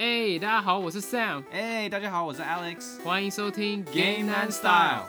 [0.00, 3.02] 哎、大家好，我是 Sam，哎、大家好，我是 Alex。
[3.02, 5.02] 欢迎收听 Game and Style。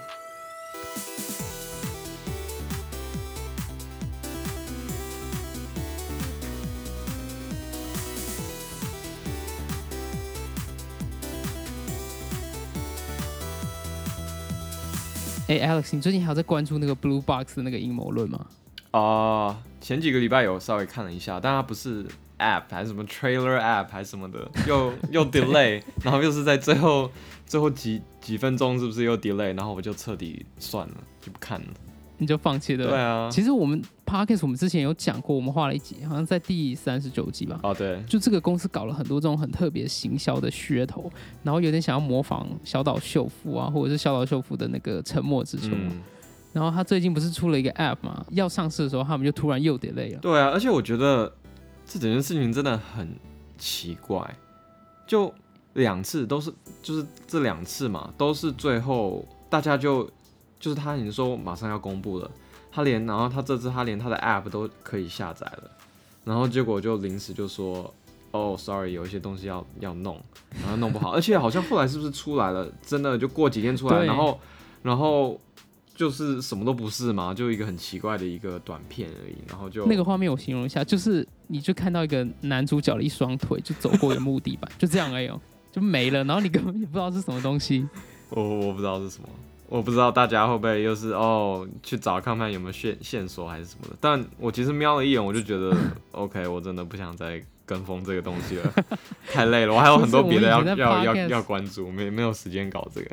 [15.48, 18.44] 哎、a l e x 你最近还有在关注那个 Blue Box 的那个阴谋论吗？
[18.94, 22.08] 哦、前几个礼拜有稍微看了一下，但它不是
[22.40, 27.12] App 还是什么 Trailer App 还是什么的，又又 delay， 然后又是在最后
[27.46, 31.68] 最后几几分钟是不是又 delay，然后我就彻底算了，就不看了。
[32.22, 32.86] 你就放弃了？
[32.86, 37.58] 对啊，其实我们 Podcast 我们之前有讲过，我们画了一集，好像在第三十九集吧。
[37.64, 41.10] 哦对，就这个公司搞了很多这种很特别行销的噱头，
[41.44, 45.70] 然后有点想要模仿小岛秀夫啊，或者是小岛秀夫的那个沉默之丘。
[45.72, 46.02] 嗯，
[46.52, 50.20] 然后他最近不是出了一个 App 嘛，要上市的时候，他们就突然又 delay 了。
[50.20, 51.34] 对啊，而且我觉得
[51.90, 53.14] 这整件事情真的很
[53.58, 54.38] 奇怪，
[55.06, 55.34] 就
[55.74, 60.10] 两次都是，就是这两次嘛，都是最后大家就
[60.60, 62.32] 就是他已经说马上要公布了，
[62.72, 65.72] 他连然后他这次他连他的 App 都可以下载了，
[66.24, 67.94] 然后结果就临时就说。
[68.32, 70.22] 哦、s o r r y 有一些东西要要弄，
[70.62, 72.72] 然后弄不好，而且好像后来是不是出来了？
[72.80, 74.40] 真的就过几天出来，对然后
[74.84, 75.42] 然后
[76.00, 85.38] 就是什么都不是嘛，就一个很奇怪的一个短片而已，然后就那个画面我形容一下，就是你就看到一个男主角的一双腿就走过一个木地板，就这样而已、哦，
[85.74, 87.86] 就没了，然后你根本也不知道是什么东西。
[88.30, 89.28] 我我不知道是什么，
[89.68, 93.96] 我不知道大家会不会又是哦去找看看有没有线线索还是什么的。
[94.00, 95.76] 但我其实瞄了一眼，我就觉得
[96.14, 98.74] OK，我真的不想再跟风这个东西了，
[99.28, 99.74] 太累了。
[99.74, 103.10] 我还有很多别的要 要要要关注，没没有时间搞这个。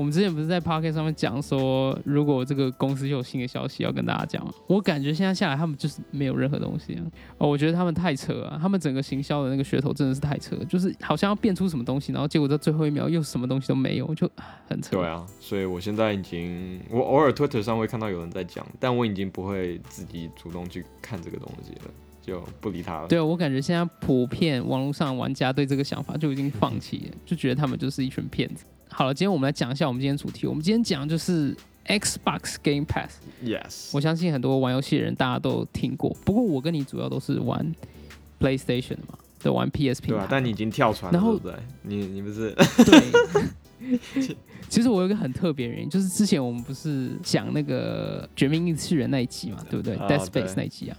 [0.00, 7.04] 我们之前不是在 Pocket 上面讲说，如果这个公司有新的消息要跟大家讲吗，我感觉现在下来他们就是没有任何东西啊。
[7.36, 14.96] 哦，我觉得他们太扯了，他们整个行销的那个噱头真的是太扯了，就是好像要变出什么东西，然后结果在最后一秒又什么东西都没有，就啊很扯。
[14.96, 21.90] 对啊，所以我现在已经，我偶尔 Twitter 上会看到有人在讲，但我已经不会自己主动去看这个东西了，
[22.22, 23.06] 就不理他了。
[23.06, 28.64] 对啊，我感觉现在普遍网络上玩家对这个想法就已经放弃了，就觉得他们就是一群骗子。
[28.92, 30.46] 好了，今天我们来讲一下我们今天主题。
[30.46, 31.56] 我们今天讲就是
[31.86, 33.20] Xbox Game Pass。
[33.42, 37.74] Yes，我相信很多玩游戏的人大家都听过，不过我跟你主要都是玩
[38.38, 40.20] PlayStation 的嘛，对，玩 PS 平台。
[40.20, 41.56] 对啊，但你已经跳船了，然后对不对？
[41.82, 43.00] 你你不是对。
[44.68, 50.96] 其实我有一个很特别的原因，就是之前我们不是讲那个《绝命异次元》那一集嘛，对不对、啊 d e a d 对 Space 那一集啊。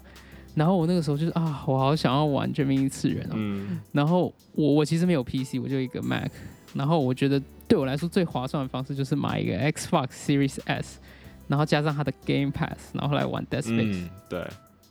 [0.55, 3.33] 然后我那个时候就是啊，我好想要玩《绝命异次元》哦。
[3.35, 6.31] 嗯然后我我其实没有 PC，我就一个 Mac。
[6.73, 10.99] 然后我觉得对我来说最划算的方式就是买一个 Xbox Series S，
[11.47, 14.03] 然后加上它的 Game Pass，然后来玩 Dead Space。
[14.03, 14.41] 嗯，对。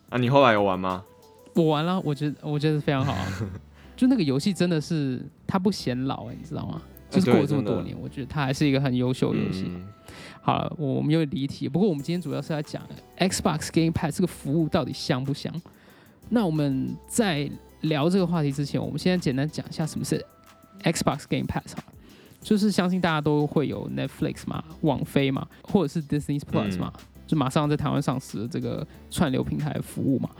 [0.09, 1.05] 啊，你后来有玩吗？
[1.55, 3.27] 我玩了，我觉得我觉得非常好啊。
[3.99, 6.81] 就那个游戏真的是它不显老哎、你知道吗？
[7.11, 9.65] 就是过了这么多年，我觉得它还是一个很优秀的游戏。
[9.69, 9.87] 嗯
[10.41, 11.69] 好了，我们又离题。
[11.69, 12.83] 不过我们今天主要是要讲
[13.19, 15.53] Xbox Game Pass 这个服务到底香不香。
[16.31, 17.49] 那我们在
[17.83, 20.25] 聊这个话题之前，我们现在简单讲一下什么是
[20.83, 21.93] Xbox Game Pass 好了。
[22.41, 26.93] 就是相信大家都会有 Netflix 嘛、网飞嘛，或者是 Disney Plus 嘛，
[27.27, 30.31] 就马上在台湾上市的这个串流平台服务嘛。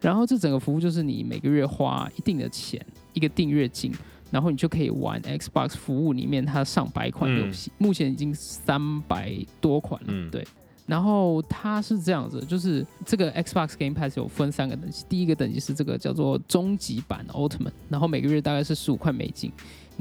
[0.00, 3.92] 然后这整个服务就是你每个月花一定的钱，一个订阅金，
[4.30, 10.44] 然后你就可以玩 Xbox 服务里面它上百款游戏，目前已经三百多款了，嗯对。
[10.84, 19.52] 然后它是这样子，就是这个 Xbox Game Pass 有分三个等级，第一个等级是这个叫做终极版 Ultimate，然后每个月大概是十五块美金，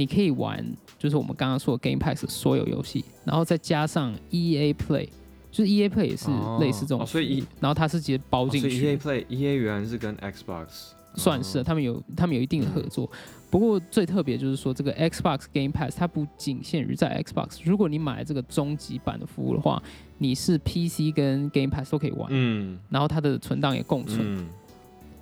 [0.02, 0.66] 你可以玩
[0.98, 5.08] 就是我们刚刚说的 Game Pass 所有游戏，然后再加上 EA Play，
[5.52, 10.66] 就是 EA Play 也是哦类似这种所以 E- 然后它是直接包进去，EA Play EA 原来是跟 Xbox
[11.14, 13.08] 算是哦他们有他们有一定的合作。
[13.52, 19.84] 不过最特别就是说，这个 Xbox Game Pass 它不仅限于在 Xbox，如果你买这个终极版的服务的话，
[20.18, 24.20] 你是 PC 跟 Game Pass 都可以玩，嗯然后它的存档也共存。
[24.24, 24.48] 嗯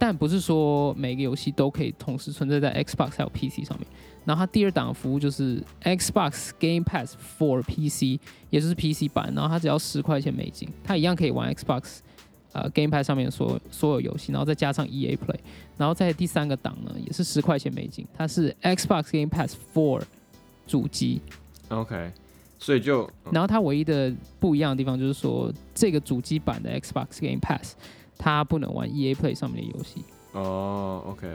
[0.02, 3.86] 但不是说每个游戏都可以同时存在在 Xbox 还有 PC 上面。
[4.30, 8.22] 然后它第二档服务就是 Xbox Game Pass for PC，
[8.52, 11.98] 也就是 PC 版，然后它只要十块钱美金，它一样可以玩 Xbox
[12.52, 15.40] 呃 Game Pass 上面的所有所有游戏，然后再加上 EA Play，
[15.78, 20.04] 然后在第三个档呢也是十块钱美金，它是 Xbox Game Pass for
[20.68, 21.20] 主机
[21.70, 22.12] ，OK，
[22.60, 27.76] 所以就然后它唯一的不一样的地方就是说，这个主机版的 Xbox Game Pass
[28.16, 30.04] 它不能玩 EA Play 上面的游戏。
[30.34, 31.28] 哦 OK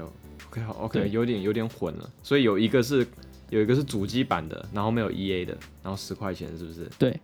[0.54, 3.06] OK 好 OK 有点有点混了，所以有一个是
[3.50, 6.88] 有一个是主机版的，然后没有 EA 的，然后十块钱是不是？
[6.98, 7.18] 对。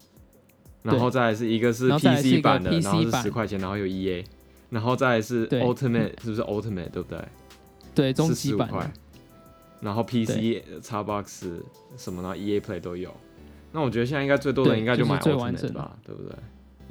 [0.82, 4.25] 然后再来是一个是 PC 版的，然后是版十块钱，然后有 EA，
[4.71, 7.23] 然后再来是 Ultimate 是不是 Ultimate 对不对？
[7.94, 8.93] 对，终是极版的15块。
[9.81, 11.61] 然后 PC、Xbox
[11.97, 13.15] 什么，然后 EA Play 都有。
[13.73, 16.37] 那我觉得现在应该最多的应该就买 Ultimate 吧，对不对？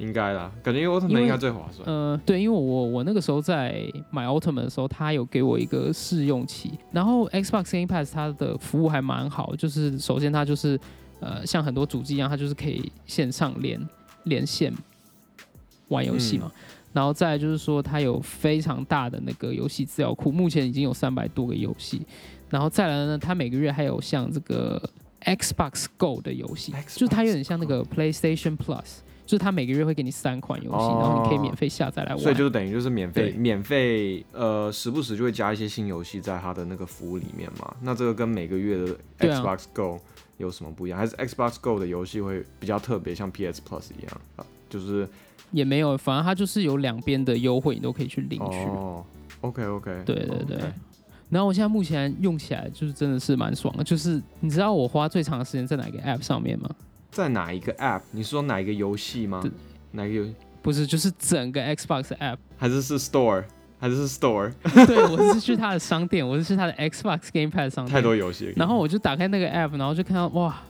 [0.00, 1.86] 应该啦，感觉因为因 Ultimate 为应该最划算。
[1.86, 10.80] 呃，对，因为我我那个时候在买 Ultimate 的时候，他有给我一个试用期，然后 Xbox Game Pass 它的服务还蛮好，就是首先它就是
[11.20, 13.78] 呃像很多主机一样，它就是可以线上连
[14.24, 14.72] 连线
[15.88, 16.50] 玩游戏嘛。
[16.92, 22.04] 然后再来就是说，它有非常大的那个游戏资料库，目前已经有三百多个游戏。
[22.48, 24.82] 然后再来呢，它每个月还有像这个
[25.24, 32.18] Xbox Go 的游戏，就是它有点像那个 PlayStation Plus，就是他每个月会给你三款游戏，哦然后你可以免费下载来玩。
[32.18, 37.72] 所以就是等于就是免费免费呃，时不时就会加一些新游戏在他的那个服务里面嘛。
[37.80, 40.00] 那这个跟每个月的 Xbox Go
[40.38, 40.98] 有什么不一样？
[40.98, 44.44] 还是 Xbox Go 的游戏会比较特别，像 PS Plus 一样啊？
[44.68, 45.08] 就是
[45.52, 48.56] 也没有，反正它就是有两边的优惠，你都可以去领取。
[48.66, 49.04] 哦
[49.42, 50.58] ，OK OK，对对对。
[51.28, 56.68] 然后我现在目前用起来就是真的是蛮爽的，就是你知道我花最长的时间在哪个 App 上面吗？
[57.10, 58.02] 在哪一个 App？
[58.10, 59.42] 你说哪一个游戏吗？
[59.92, 60.34] 哪一个游戏？
[60.62, 62.36] 不是，就是整个 Xbox App。
[62.56, 63.44] 还是是 Store？
[63.78, 64.52] 还是是 Store？
[64.86, 67.94] 对，我是去他的商店，我是去他的 Xbox Game Pass 商店。
[67.94, 68.52] 太多游戏。
[68.56, 70.60] 然后我就打开那个 App，然后就看到哇，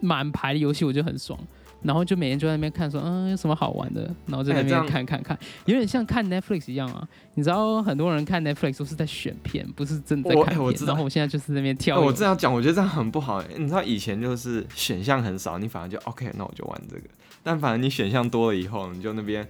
[0.00, 1.38] 满排的游戏，我就很爽。
[1.82, 7.06] 然后就每天就在那边看说，嗯，有什么好玩的，然后在那边看看看，有点像看 Netflix 一样啊。
[7.34, 10.60] 你知道很多人看 Netflix 都是在选片，不是真的在我看片。
[10.60, 12.00] 哎我知道然后我现在就是在那边哎跳。
[12.00, 13.42] 我这样讲，我觉得这样很不好。
[13.56, 17.02] 你知道以前就是选项很少，你反而就 OK，那我就玩这个。
[17.44, 19.46] 但反正你选项多了以后，你就那边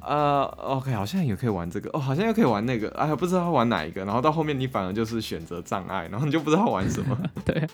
[0.00, 4.04] 呃 OK，好像也可以玩这个，哦，好像又可以玩那个，哎呀，不知道要玩哪一个。
[4.04, 7.18] 然后到后面你反而就是选择障碍，然后你就不知道玩什么。
[7.44, 7.66] 对，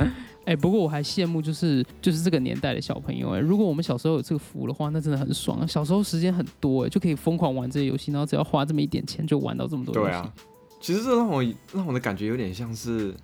[0.44, 5.66] 哎、不过我还羡慕就是就是这个年代的小朋友哎、如果我们小时候有这个服务的话，那真的很爽。
[5.66, 9.94] 小时候时间很多哎、就可以疯狂玩这些游戏，然后只要花这么一点钱就玩到这么多。
[9.94, 10.32] 对啊，
[10.80, 13.14] 其实这让我让我的感觉有点像是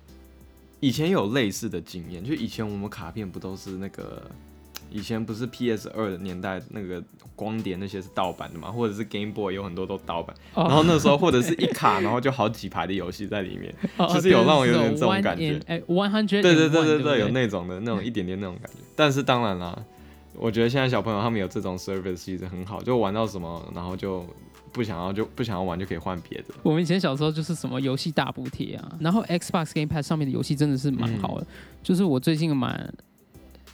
[0.79, 4.23] 以前有类似的经验，就以前我们卡片不都是那个。
[4.91, 7.03] 以前不是 PS 二的年代，那个
[7.35, 10.35] 光碟那些是盗版的嘛，或者是 Game Boy 有很多都盗版。
[10.53, 13.73] 哦然后那时候或者是一卡，然后就好几排的游戏在里面。
[13.97, 18.77] 哦其实有让我有点这种感觉哎，one hundred，对对对对对对，有那种的那种一点点那种感觉。
[18.95, 19.77] 但是当然啦，
[20.37, 24.25] 我觉得现在小朋友他们有这种 service 其实很好，就玩到什么，然后就
[24.71, 26.45] 不想要就不想要玩就可以换别的。
[26.63, 31.47] 我们以前小时候就是什么游戏大补贴啊，然后 Xbox Game Pass 上面的游戏真的是蛮好的，嗯
[31.83, 32.93] 就是我最近蛮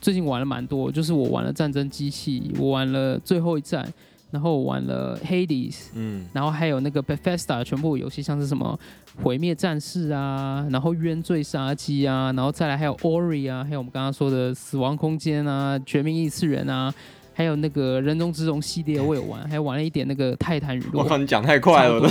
[0.02, 3.88] 最近玩了蛮多，就是我玩了战争机器，我玩了最后一战，
[4.32, 8.76] 然后我玩了 Hades，嗯，然后还有那个 Bethesda 全部游戏，像是什么
[9.22, 16.92] 毁灭战士啊，然后冤罪杀机啊，然后再来还有 Ori 啊，还有我们刚刚说的死亡空间啊，绝命异次元啊。
[17.34, 21.02] 还有那个人中之龙系列我有玩，还玩了一点那个泰坦陨落。
[21.02, 22.08] 我靠，你讲太快了，我都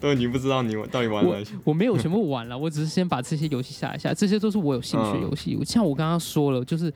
[0.00, 1.54] 都已经不知道你到底玩哪些。
[1.64, 5.58] 我没有全部玩了，我只是先把这些游戏下一下，这些都是我有兴趣的游戏。
[5.64, 6.92] 像我刚刚说了，就是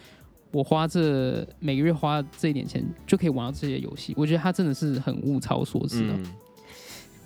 [0.51, 6.15] 我花这每个月花这一点钱就可以玩到这些游戏，我觉得它真的是很物超所值的。
[6.15, 6.33] 嗯，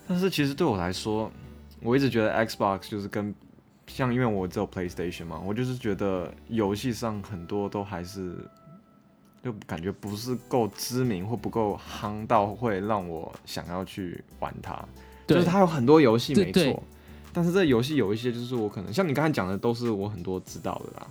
[0.06, 1.30] 但是其实对我来说，
[1.82, 3.34] 我一直觉得 Xbox 就是跟
[3.86, 8.36] 像因为我只有 PlayStation 嘛，我就是觉得游戏上很多都还是
[9.44, 14.82] 就感觉不是够知名或不够夯到会让我想要去玩它。
[15.26, 16.82] 就是它有很多游戏没错，
[17.32, 21.06] 但是这游戏有一些就是我可能像你刚才讲的都是我很多知道的啦，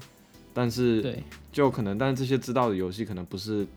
[0.54, 3.68] 但是对就可能但是这些知道的游戏可能不是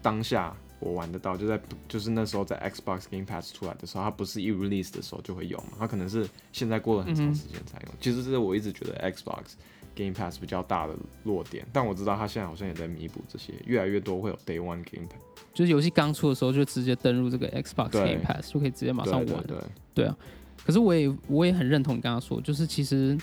[0.00, 7.88] 当下我玩得到，就在就是那时候在 Xbox Game Pass 出来的时候，它不是一 release 的时候就会有嘛，它可能是现在过了很长时间才有。
[8.00, 9.52] 其实这是我一直觉得 Xbox
[9.94, 15.20] Game Pass 比较大的弱点，但我知道它现在好像也在弥补这些，越来越多会有 Day One Game Pass，
[15.52, 19.26] 就是游戏刚出的时候就直接登入这个 Xbox Game Pass，就可以直接马上玩。
[19.26, 19.58] 对对对，
[19.94, 20.16] 对啊，
[20.64, 23.18] 可是我也我也很认同你刚刚说，就是其实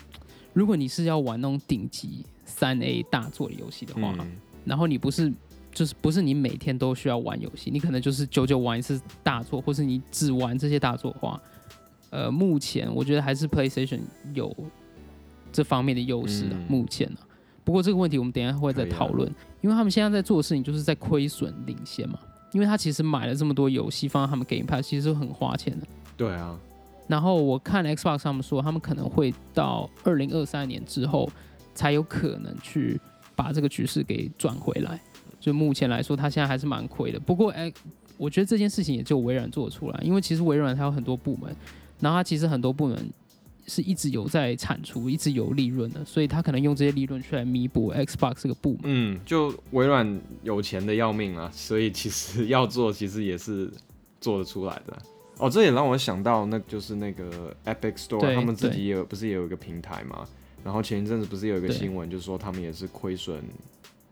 [0.53, 4.31] 如果你是要玩那种顶级三 A 大作的游戏的话，嗯，
[4.65, 5.31] 然后你不是
[5.71, 11.41] 就是不是你每天都需要玩游戏，你可能就是久久玩一次大作，或是你只玩这些大作的话，
[12.09, 13.99] 呃，目前我觉得还是 PlayStation
[14.33, 14.55] 有
[15.59, 16.51] 这方面的优势啊。
[16.53, 17.17] 嗯目前呢、
[17.65, 22.17] 不过这个问题我们等一下会再讨论，因为他们现在在做的事情就是在亏损领先嘛，
[22.53, 25.85] 因为他其实买了这么多游戏放在他们 Game Pass，其实是很花钱的。
[26.15, 26.57] 对啊，
[27.07, 31.29] 然后我看 Xbox 他们说，他们可能会到二零二三年之后
[31.73, 32.99] 才有可能去
[33.35, 34.99] 把这个局势给转回来。
[35.39, 37.19] 就目前来说，他现在还是蛮亏的。
[37.19, 37.71] 不过，哎，
[38.17, 41.55] 我觉得这件事情也就微软做出来，因为其实微软它有很多部门，
[42.01, 42.97] 然后它其实很多部门
[43.69, 48.81] 是一直有在产出，一直有利润的，所以他可能用这些利润去来弥补 Xbox 这个部门。
[48.83, 53.71] 嗯，就微软有钱的要命啊，所以其实 要做，其实也是
[54.19, 54.97] 做得出来的。
[55.38, 60.27] 哦，这也让我想到，那就是那个 Epic Store，他们自己也有不是也有一个平台嘛？
[60.65, 63.41] 然后前一阵子不是有一个新闻，就是说他们也是亏损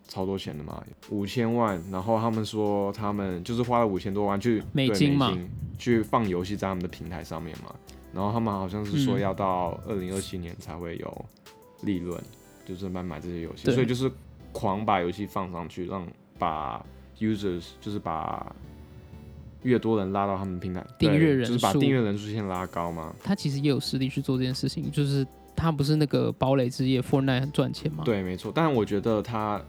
[0.07, 7.75] 超多钱的嘛，五千万，然后他们说他们就是花了五千多万去美金嘛金去放游戏在他们的平台上面嘛，
[8.17, 9.21] 然后他们好像是说嗯。
[9.21, 11.25] 要到二零二七年才会有
[11.83, 12.19] 利润，
[12.65, 14.11] 就是买买这些游戏，所以就是
[14.51, 16.03] 狂把游戏放上去，让
[16.39, 16.83] 把
[17.19, 18.51] users 就是把
[19.61, 23.13] 越多人拉到他们平台，对订阅人就是把数订阅人数先拉高嘛。
[23.23, 28.51] 他其实也有实力去做这件事情，就是他不是那个堡垒之夜 Fortnite 很赚钱吗，，对，没错。
[28.53, 29.61] 但是我觉得他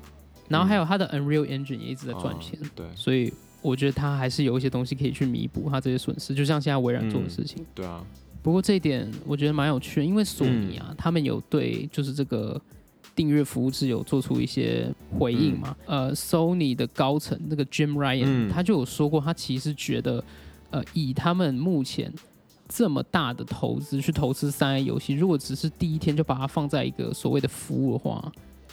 [0.49, 2.87] 然后还有他的 Unreal Engine 也一直在赚钱，啊对。
[2.95, 7.67] 所以我觉得他还是有一些东西可以去弥补他这些损失，就像现在微软做的事情。
[7.75, 8.05] 对啊，
[8.43, 12.61] 不过这一点我觉得蛮有趣的，因为索尼啊，他们有对就是这个
[13.15, 15.77] 订阅服务制有做出一些回应嘛。
[15.87, 20.23] 呃，Sony 的高层那个 Jim Ryan、嗯他就有说过，他其实觉得，
[20.71, 22.13] 呃，以他们目前
[22.69, 28.33] 这么大的投资去投资三 A 游戏，如果只是第一天就把它放在一个所谓的服务的话，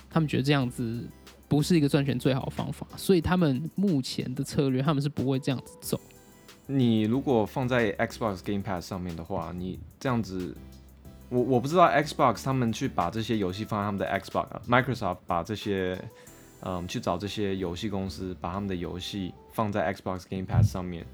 [0.09, 1.03] 他们觉得这样子
[1.47, 5.99] 不是一个赚钱最好的方法，所以他们目前的策略，他们是不会这样子走。
[6.67, 10.55] 你如果放在 Xbox Game Pass 上面的话，你这样子，
[11.29, 15.95] 我我不知道 Xbox 他们去把这些游戏放在他们的 Xbox、Microsoft 把这些，
[16.61, 21.05] 嗯，去找这些游戏公司把他们的游戏放在 Xbox Game Pass 上面，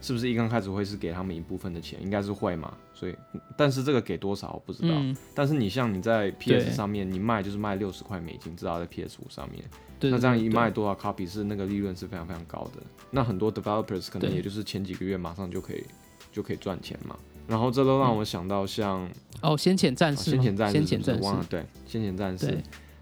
[0.00, 2.02] 是不是一刚开始会是给他们一部分的钱？
[2.02, 2.72] 应该是会嘛。
[2.94, 3.14] 所以，
[3.56, 4.94] 但是这个给多少我不知道。
[4.94, 9.64] 嗯，但是你像你在 PS 上面，你卖就是卖六十块美金，至少在 PS 五上面。
[9.98, 12.82] 对那这样一卖多少 copy 是那个利润是非常非常高的。
[13.10, 15.84] 那很多 developers 可能也就是前几个月马上就可以
[16.32, 17.14] 就可以赚钱嘛。
[17.46, 19.06] 然后这都让我想到像、
[19.42, 22.58] 哦，先遣战啊士吗，先遣战士先遣是不是战士，忘了对先遣战士。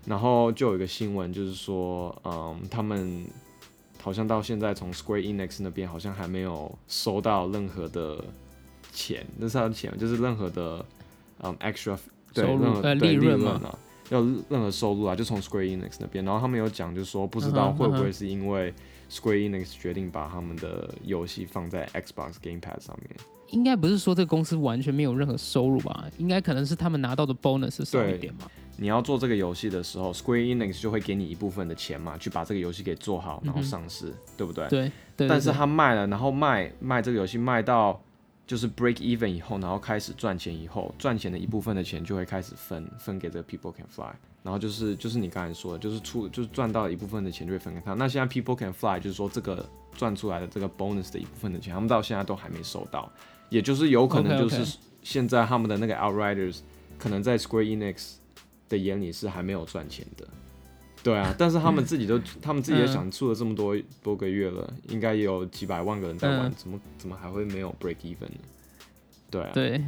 [0.06, 3.26] 然后就有一个新闻，就是说，嗯，他们
[4.02, 8.22] 好像到现在从 Square Enix 那边好像还没有收到任何的
[8.92, 10.84] 钱，那是他的钱，就是任何的
[11.42, 11.98] 嗯 extra
[12.32, 13.78] 对收入任何利利润嘛啊，
[14.10, 16.24] 要任何收入啊，就从 Square Enix 那边。
[16.24, 18.72] 然后他们有讲，就是说不知道会不会是因为
[19.10, 23.10] Square Enix 决定把他们的游戏放在 Xbox Game Pass 上面。
[23.48, 26.06] 应该不是说这个公司完全没有任何收入吧？
[26.18, 28.46] 应该可能是他们拿到的 bonus 少一点嘛。
[28.80, 34.68] 你要做这个游戏的时候，Square Enix 就会给你一部分的钱嘛，去把这个游戏给做好，然后上市，对不对？
[34.68, 38.00] 对对，但是他卖了，然后卖卖这个游戏卖到
[38.46, 47.94] 就是 break even 以后，然后开始赚钱以后，赚钱的一部分的钱就会开始分分给这个 People Can Fly，然后就是就是你刚才说的，就是出就是赚到一部分的钱就会分给他。
[47.94, 53.10] 那现在 People Can Fly 就是说这个赚出来的这个 bonus 的一部分的钱，他们到现在都还没收到，
[53.48, 56.60] 也就是有可能就是现在他们的那个 Outriders
[56.96, 58.14] 可能在 Square Enix
[58.68, 60.26] 的眼里是还没有赚钱的。
[61.02, 68.38] 对啊，但是他们自己都， 他们自己也嗯想出了这么多多个月了，应该也有几百万个人在玩，嗯怎么怎么还会没有 break even 呢？
[69.30, 69.82] 对啊，对。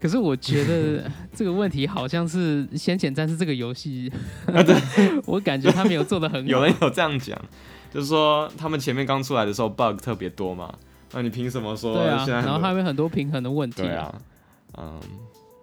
[0.00, 4.12] 可是我觉得这个问题好像是《先遣战士》这个游戏，
[5.24, 6.48] 我感觉他没有做的很 好。
[6.48, 7.40] 有人有这样讲，
[7.90, 10.74] 就是说他们前面刚出来的时候 bug 特别多嘛，
[11.12, 13.80] 那你凭什么说对啊，然后还有很多平衡的问题。
[13.82, 14.14] 对啊，
[14.76, 15.00] 嗯，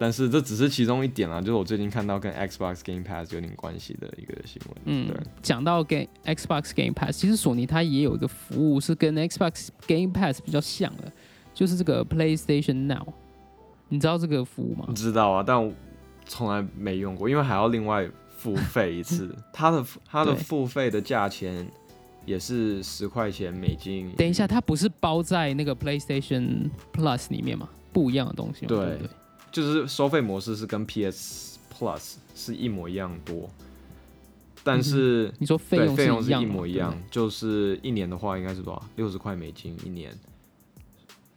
[0.01, 11.11] 但是这只是其中一点啦，就是我最近看到跟 Xbox Game Pass 有点关系的一个新闻，嗯对，，讲到 Game Xbox Game Pass，其实索尼它也有一个服务是跟 Xbox Game Pass 比较像的，
[11.53, 13.13] 就是这个 PlayStation Now。
[13.89, 14.87] 你知道这个服务吗？
[14.95, 15.71] 知道啊，但我
[16.25, 19.35] 从来没用过，因为还要另外付费一次。
[19.53, 21.69] 它的它的付费的价钱
[22.25, 24.11] 也是十块钱美金。
[24.13, 27.69] 等一下，它不是包在那个 PlayStation Plus 里面吗？
[27.93, 28.97] 不一样的东西对？
[29.51, 33.49] 就是收费模式是跟 PS Plus 是一模一样多，
[34.63, 38.83] 但是、你说费对用费用是一模一样，就是一年的话应该是多少？
[38.95, 40.17] 六十块美金一年。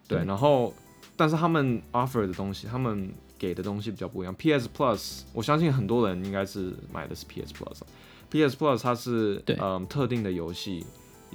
[0.06, 0.75] 对，然后
[1.16, 4.35] 但是他们 offer 的东西，他们给的东西比较不一样。
[4.35, 7.87] PS Plus，我相信很多人应该是买的是 PS Plus 啊。
[8.30, 10.85] PS Plus 它是嗯特定的游戏，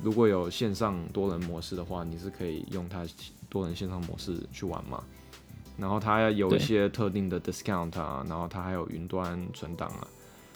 [0.04, 3.06] 如果有线上多人模式的话，你是可以用它
[3.50, 5.04] 多人线上模式去玩嘛。
[5.80, 10.08] 然后它有一些特定的 discount 啊，然后它还有云端存档啊，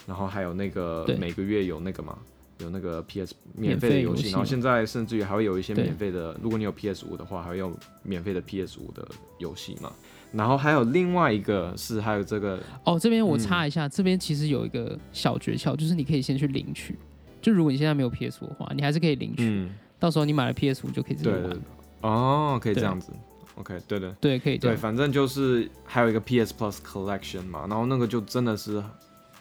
[0.05, 2.17] 然后还有那个每个月有那个嘛，
[2.59, 7.71] 有那个 PS 免免费的游戏，然后现在甚至于还会有一些免费的，如果你有 PS 五的话，还会有
[8.03, 9.91] 免费的 PS 五的游戏嘛。
[10.33, 13.39] 然后还有另外一个是还有这个哦，这边我嗯。
[13.39, 16.97] 插一下，这边其实有一个小诀窍，就是你可以先去领取。
[17.39, 19.43] 就如果你现在没有 PS 五的话，你还是可以领取。
[19.47, 21.39] 嗯，到时候你买了 PS 五就可以直接玩。
[21.39, 21.61] 对对对。
[22.01, 23.13] 哦，可以这样子
[23.55, 24.11] ，OK，对的。
[24.21, 28.83] 对，可以对，反正就是还有一个 PS Plus Collection 嘛，然后那个就真的是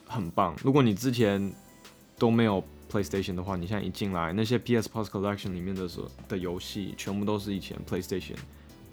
[0.06, 0.54] 很棒。
[0.62, 1.52] 如果你之前
[2.18, 8.36] 都没有 PlayStation 的话，你现在一进来，那些 PS Plus Collection 里面的所的游戏，全部都是以前 PlayStation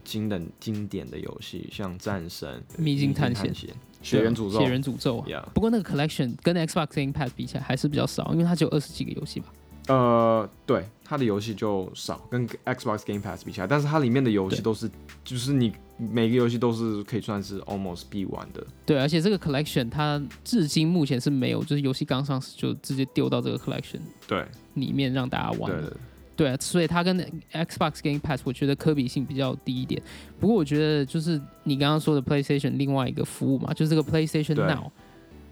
[0.03, 3.69] 经典经典的游戏，像战神、秘境探险险，
[4.01, 5.49] 血缘诅咒血缘诅咒啊。
[5.53, 9.47] 不过那个 collection 跟 Xbox Game Pass 比起来还是比较少，因为它只有二十几个游戏吧。
[9.89, 14.89] 呃，对，它的游戏就少，跟 Xbox Game Pass 比起来，但是它里面的游戏都是，
[15.23, 18.65] 就是你每个游戏都是可以算是 almost 必玩的。
[18.85, 25.97] 对，而且这个 collection 它至今目前是没有，就是游戏刚上市就直接丢到这个 collection 对，里面让大家玩的。
[26.35, 27.17] 对所以它跟
[27.51, 30.01] Xbox Game Pass 我觉得可比性比较低一点。
[30.39, 34.89] 不过我觉得就是你刚刚说的 PlayStation 另外一个服务嘛，就是这个 PlayStation Now，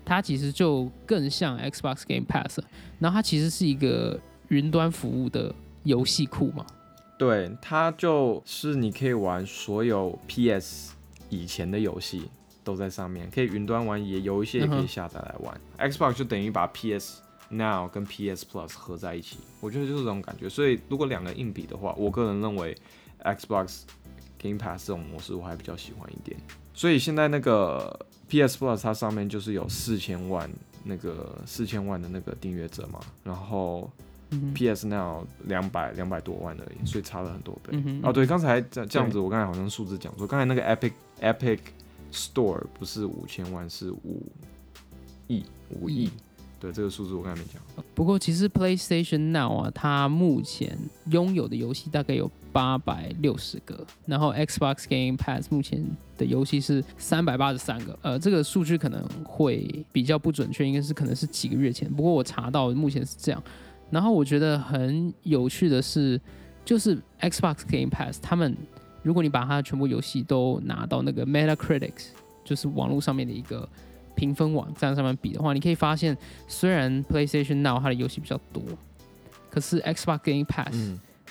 [0.08, 2.62] 它其实就更像 Xbox Game Pass，
[2.98, 6.66] 然后它其实是一个云端服务的游戏库嘛。
[7.20, 10.94] 对，它就是你可以玩所有 PS
[11.30, 12.30] 以前的游戏
[12.64, 15.92] 都在上面，可以云端玩，也有一些也可以下载来玩。
[15.92, 20.48] Xbox 就等于把 PS Now 跟 PS Plus 合在一起，我觉得就是这种感觉。
[20.48, 22.74] 所以如果两个硬比的话，我个人认为
[23.24, 23.82] Xbox
[24.40, 26.40] Game Pass 这种模式我还比较喜欢一点。
[26.74, 30.50] 所以现在那个 PS Plus 它上面就是有四千万
[30.84, 33.90] 那个四千万的那个订阅者嘛，然后
[34.54, 37.82] PS Now 两百两百多万而已，所以差了很多倍。
[38.04, 40.92] 哦，对，刚才这这样子，我刚才好像数字讲错，刚才那个 Epic
[41.22, 41.60] Epic
[42.12, 44.22] Store 不是五千万，是五
[45.28, 46.12] 亿五亿亿。
[46.60, 47.62] 对，这个数字我刚才没讲。
[47.94, 50.76] 不过其实 PlayStation Now 啊，它目前
[51.12, 55.86] 拥有的游戏大概有八百六十个，然后 Xbox Game Pass 目前
[56.18, 57.96] 的游戏是三百八十三个。
[58.02, 61.88] 呃，这个数据可能会比较不准确，应该是可能是几个月前。
[61.88, 63.44] 不过我查到目前是这样。
[63.92, 66.20] 然后我觉得很有趣的是，
[66.66, 68.58] 就是 Xbox Game Pass 他们，
[69.04, 72.08] 如果你把它全部游戏都拿到那个 Metacritic，
[72.44, 73.70] 就是网络上面的一个
[74.16, 78.64] 评分网站上面比的话，你可以发现，虽然 PlayStation Now 它的游戏比较多，
[79.52, 80.76] 可是 Xbox Game Pass、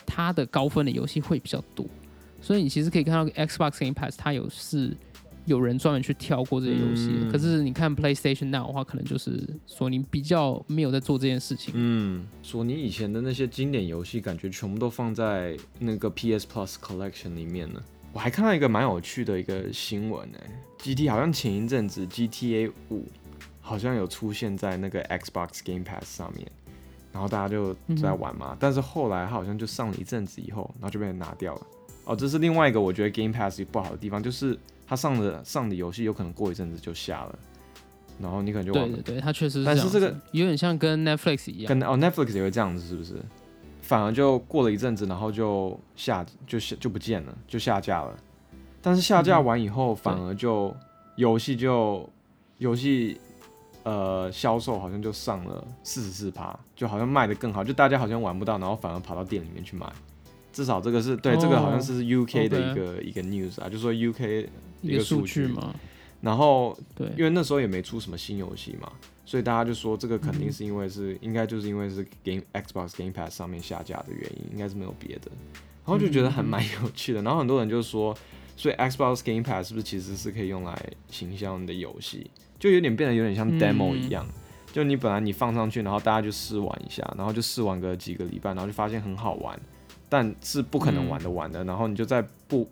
[0.07, 1.85] 它的高分的游戏会比较多，
[2.41, 4.97] 所以你其实可以看到 Xbox Game Pass 它有是
[5.45, 11.73] 有人专门去挑过这些游戏，嗯可是你看 PlayStation Now 的话，可能就是索尼比较没有在做这件事情。
[11.77, 17.83] 嗯，索尼以前的那些经典游戏，感觉全部都放在那个 PS Plus Collection 里面了。
[18.13, 23.07] 我还看到一个蛮有趣的一个新闻哎、g t 好像前一阵子 GTA 五
[23.61, 26.51] 好像有出现在那个 Xbox Game Pass 上面，
[27.17, 28.55] 然后大家就在玩嘛。
[28.61, 31.63] 但是后来它好像就上了一阵子以后，然后就被人拿掉了。
[32.05, 37.39] 哦，这是另外一个我觉得 Game Pass 不好的地方，就是它上的上的游戏有可能过一阵子就下了，
[38.21, 41.67] 然后你可能就对对对，它确实是但是这个有点像跟 Netflix 一样。
[41.67, 43.15] 跟哦 Netflix 也会这样子，是不是？
[43.81, 48.15] 反而就过了一阵子，然后就下就下就不见了，就下架了。
[48.83, 50.77] 但是下架完以后，反而就
[51.17, 52.07] 游戏就
[52.59, 53.19] 游戏
[53.87, 59.87] 呃销售好像就上了四十四趴，就好像卖的更好，就大家好像玩不到，然后反而跑到店里面去买。
[60.53, 64.49] 至少这个是对，哦这个好像是 UK 的 OK 一个一个 news 啊，就说 UK
[64.83, 65.55] 一个数据数据。
[65.55, 65.73] 嘛，
[66.21, 68.91] 然后对，因为那时候也没出什么新游戏嘛，
[69.25, 75.31] 所以大家就说这个肯定是因为是、应该就是因为是 Game Xbox Game Pass 上面下架的原因，应该是没有别的。
[75.85, 78.13] 然后就觉得还蛮有趣的，然后很多人就说，
[78.57, 80.77] 所以 Xbox Game Pass 是不是其实是可以用来
[81.11, 84.27] 行销你的游戏，就有点变得有点像嗯 demo 一样。
[84.73, 89.59] 就你本来你放上去，然后大家就试玩一下，然后就试玩个几个礼拜，然后就发现很好玩，
[90.09, 92.69] 但是不可能玩得完的，然后你就在不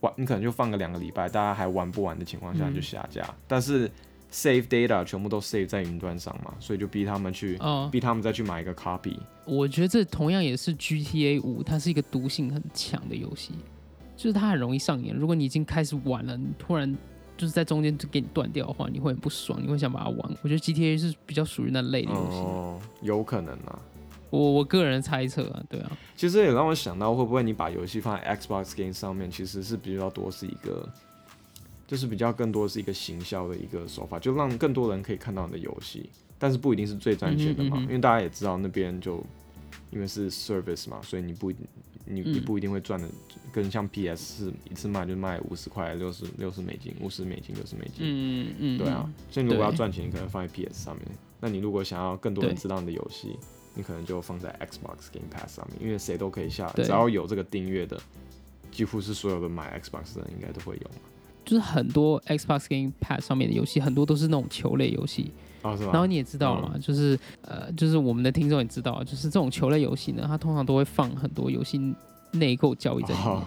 [0.00, 3.28] 玩，你可能就放个两个礼拜，大家还玩不完的情况下就下架。
[3.48, 3.90] 但是
[4.30, 9.16] save data 全部都 save 在云端上嘛，所以就逼他们去，哦，逼他们再去买一个 copy。
[9.44, 13.54] 我觉得这同样也是 GTA 五，它是一个毒性很强的游戏，
[14.18, 15.14] 就是它很容易上瘾。
[15.14, 16.92] 如果你已经开始玩了，你突然
[17.36, 20.36] 就是在中间就给你断掉的话，你会很不爽，你会想把它玩。
[20.42, 23.78] 我觉得 GTA 是比较属于那类的游戏，哦，有可能啊。
[24.30, 30.86] 我我个人猜测啊，对啊，其实也让我想到，会不会你把游戏放在 Xbox Game 上面，其实是比较多是一个，
[31.86, 39.24] 就是比较更多是一个行销的一个手法，就让更多人可以看到你的游戏，但是不一定是最赚钱的嘛，嗯哼嗯哼因为大家也知道那边就
[39.90, 41.64] 因为是 service 嘛，所以你不一定
[42.10, 43.08] 你你嗯不一定会赚的，
[43.52, 51.06] 跟像 PS 是一次卖就卖五十块、六十六十美金、五十美金、六十美金，嗯嗯，对啊，所以你如果要赚钱，你可能放在 PS 上面。
[51.40, 53.38] 那你如果想要更多人知道你的游戏，
[53.74, 58.00] 你可能就放在 Xbox Game Pass 上面，因为谁都可以下，只要有这个订阅的，
[58.72, 60.90] 几乎是所有的买 Xbox 的人应该都会有。
[61.44, 65.30] 就是很多 Xbox Game Pass 上面的游戏，很多都是那种球类游戏。
[65.62, 65.90] 哦，是吧？
[65.92, 71.94] 然后你也知道嘛，就是呃，就是我们的听众也知道，就是这种球类游戏呢，它通常都会放很多游戏
[72.32, 73.42] 内购交易在里面，哦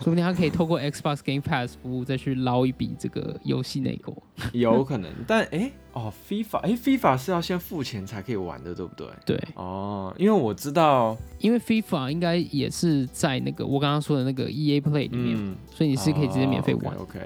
[0.00, 4.16] 说不定它可以透过 Xbox Game Pass 服务再去捞一笔这个游戏内购。
[4.52, 9.06] 有可能，但哎、哦，FIFA，哎、f i f a 是要先付钱才可以玩的，对不对？
[9.24, 16.96] 对，哦，因为我知道，因为 FIFA 应该也是在那个我刚刚说的那个 EA Play 里面，嗯，所以你是可以直接免费玩。
[16.96, 17.20] OK，,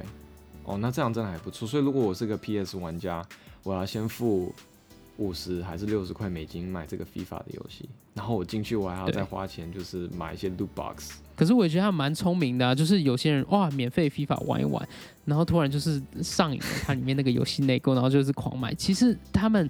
[0.64, 1.66] 哦，那这样真的还不错。
[1.66, 3.24] 所以如果我是个 PS 玩家，
[3.62, 4.54] 我要先付
[5.16, 11.18] 五十还是六十块美金买这个 FIFA 的游戏，然后我进去我还要再花钱，就是买一些 loot box。
[11.34, 14.88] 可是我也觉得他蛮聪明的、啊，就是有些人哇免费 FIFA 玩一玩，
[15.24, 18.74] 然后突然就是上瘾了，它里面那个游戏内购，然后就是狂买。
[18.74, 19.68] 其实他们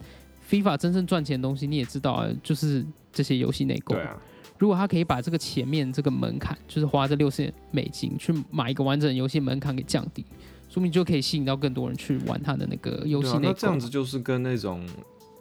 [0.51, 3.94] FIFA 真正赚钱的东西你也知道啊，就是这些游戏内购。
[3.94, 4.18] 对啊，
[4.59, 10.24] 如果他可以把这个前面这个门槛，就是花这六十美金去买一个完整的游戏门槛给降低，
[10.68, 13.48] 说明就可以吸引到更多人去玩他的那个游戏内购。
[13.48, 14.87] 那这样子就是跟那种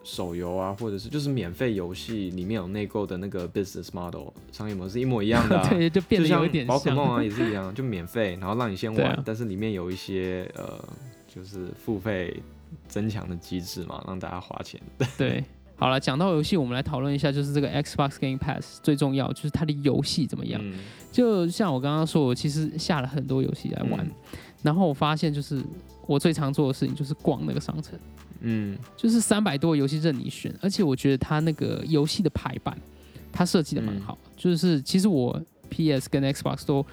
[0.02, 5.68] 手游啊，或者是就是免费游戏里面有内购的那个 business model 商业模式一模一样的、啊。
[5.68, 6.74] 对，就变得有一点像。
[6.74, 10.82] 宝可梦啊，也是一样，就免费，然后让你先玩，啊但是里面有一些呃，
[11.26, 12.42] 就是付费
[12.86, 14.80] 增强的机制嘛，让大家花钱。
[15.18, 15.44] 对，
[15.76, 20.58] 好了，讲到游戏，我们来讨论一下，就是这个 Xbox Game Pass 最重要就是它的游戏怎么样。
[20.64, 20.78] 嗯，
[21.12, 24.10] 就像我刚刚说，我其实下了很多游戏来玩，嗯
[24.62, 25.62] 然后我发现就是
[26.06, 27.98] 我最常做的事情就是逛那个商城，
[28.40, 28.76] 嗯。
[28.96, 32.76] 就是三百多个游戏任你选，而且我觉得它那个游戏的排版，
[33.32, 36.84] 它设计的蛮好，就是其实我 PS 跟 Xbox 都。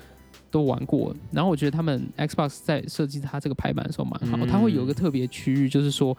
[0.52, 4.48] 都玩过，然后我觉得他们 Xbox 在设计它这个排版的时候蛮好，嗯。
[4.48, 6.16] 它会有一个特别区域，就是说，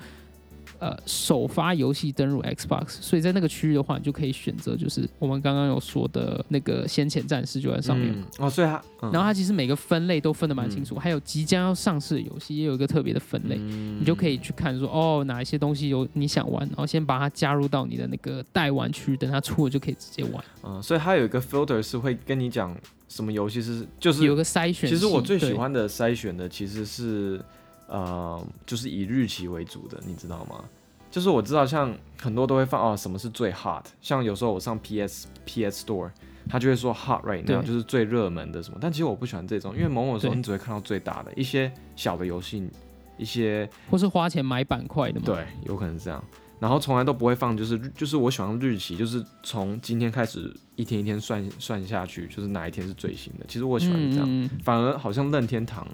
[0.79, 8.13] 呃，首发游戏登入 Xbox，所以在那个区域的话，你就可以选择就是我们刚刚有说的那个先遣战士就在上面。
[8.13, 13.99] 嗯哦，所以它，嗯、然后它其实每个分类都分得蛮清楚，还有即将要上市的游戏也有一个特别的分类，嗯。
[14.01, 22.77] 你就可以去看说哦哪一些东西有你想玩，然后先把它加入到你的那个待玩区，等它出了就可以直接玩，嗯，所以它有一个 filter 是会跟你讲
[23.09, 24.89] 什么游戏是就是有个筛选。
[24.89, 27.41] 其实我最喜欢的筛选的其实是，
[27.89, 30.65] 呃，就是以日期为主的，你知道吗？
[31.11, 36.11] 就是我知道像很多都会放哦，什么是最 hot，像有时候我上 PS PS Store，
[36.49, 38.79] 他就会说 hot right now，就是最热门的什么。
[38.81, 42.69] 但其实我不喜欢这种，因为某某时候你只会看到最大的一些小的游戏，
[43.17, 45.27] 一些或是花钱买板块的嘛。
[45.27, 46.23] 对，有可能是这样。
[46.59, 53.45] 然后从来都不会放，就是就是我喜欢日期，就是从今天开始一天一天算算下去，就是哪一天是最新的。
[53.47, 54.27] 其实我喜欢这样。
[54.27, 55.87] 嗯嗯嗯反而好像任天堂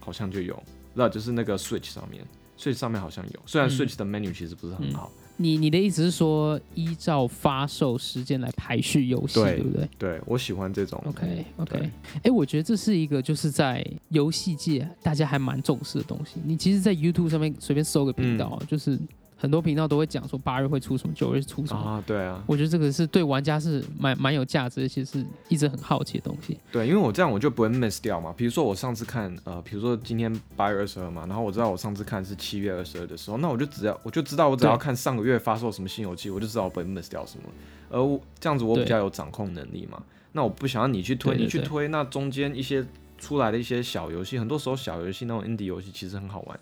[0.00, 0.60] 好像就有，
[0.98, 2.24] 那就是那个 Switch 上面
[2.58, 11.00] ，Switch 上面好像有，虽然嗯 Switch 的 menu 其实不是很好，你你的意思是说，依照发售时间来排序游戏，对对不对对我喜欢这种。
[11.06, 11.90] ？OK OK，对
[12.24, 16.40] 哎、我觉得这是一个就是在游戏界大家还蛮重视的东西。
[16.44, 18.98] 你其实，在 YouTube 上面随便搜个频道，就是
[19.40, 21.80] 很多频道都会讲说八月会出什么，九月出什么。
[21.80, 26.58] 啊，对啊，我觉得这个是对玩家是蛮蛮有价值的，其实是一直很好奇的东西。
[26.72, 28.34] 对，因为我这样我就不会 miss 掉嘛。
[28.36, 37.44] 比如说我上次看，呃，比如说今天八月二十二嘛，然后我知道我上次看是七月二十二的时候，那我就只要我就知道我只要看上个月发售什么新游戏，我就知道我不会 miss 掉什么。
[37.90, 40.02] 而我这样子我比较有掌控能力嘛。
[40.32, 42.84] 那我不想要你去推，你去推，那中间一些
[43.16, 46.60] 出来的一些小游戏，很多时候小游戏那种 indie 游戏其实很好玩，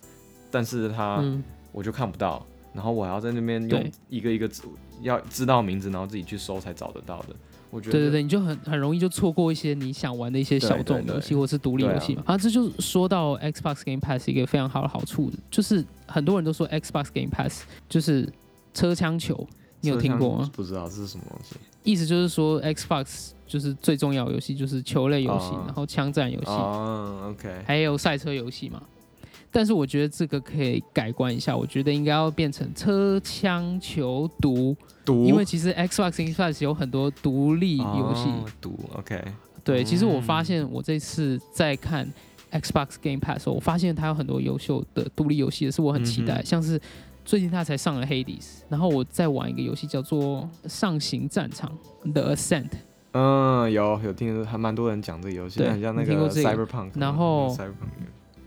[0.51, 4.63] 但是它嗯，我就看不到，然后我还要在那边用一个一个字
[5.03, 7.35] 要知道名字，然后自己去搜才找得到的。
[7.69, 12.23] 我觉得对对对，你就很很容易就错过一些你想玩的一些小众游戏或是独立游戏嘛。
[12.25, 18.33] 啊，这就说到 Xbox Game Pass 一个非常好的好处，就是很多人都说 Xbox Game Pass 就是
[18.73, 19.47] 车枪球，
[19.81, 20.51] 你有这听过吗？
[20.55, 21.57] 不知道这是什么东西。
[21.83, 28.81] 意思就是说 Xbox 就是最重要的游戏就是球类游戏，哦然后枪战游戏，哦，OK，还有赛车游戏嘛。
[29.57, 35.25] 但是我觉得这个可以改观一下，我觉得应该要变成车枪球毒，毒？
[35.25, 38.29] 因为其实 Xbox Game Pass 有很多独立游戏。
[38.29, 39.25] 哦毒，OK，
[39.65, 40.23] 对，其实我嗯。
[40.23, 42.07] 发现我这次在看
[42.53, 46.79] Xbox Game Pass 的时候，我发现它有很多优秀的独立游戏，也是我很期待，嗯像是
[47.25, 51.73] 最近它才上了 Hades，然后我在玩一个游戏叫做《上行战场》
[52.13, 52.73] The Ascent，
[53.13, 57.57] 嗯，有有听，还蛮多人讲这个游戏，对很像那个这个？Cyberpunk，然后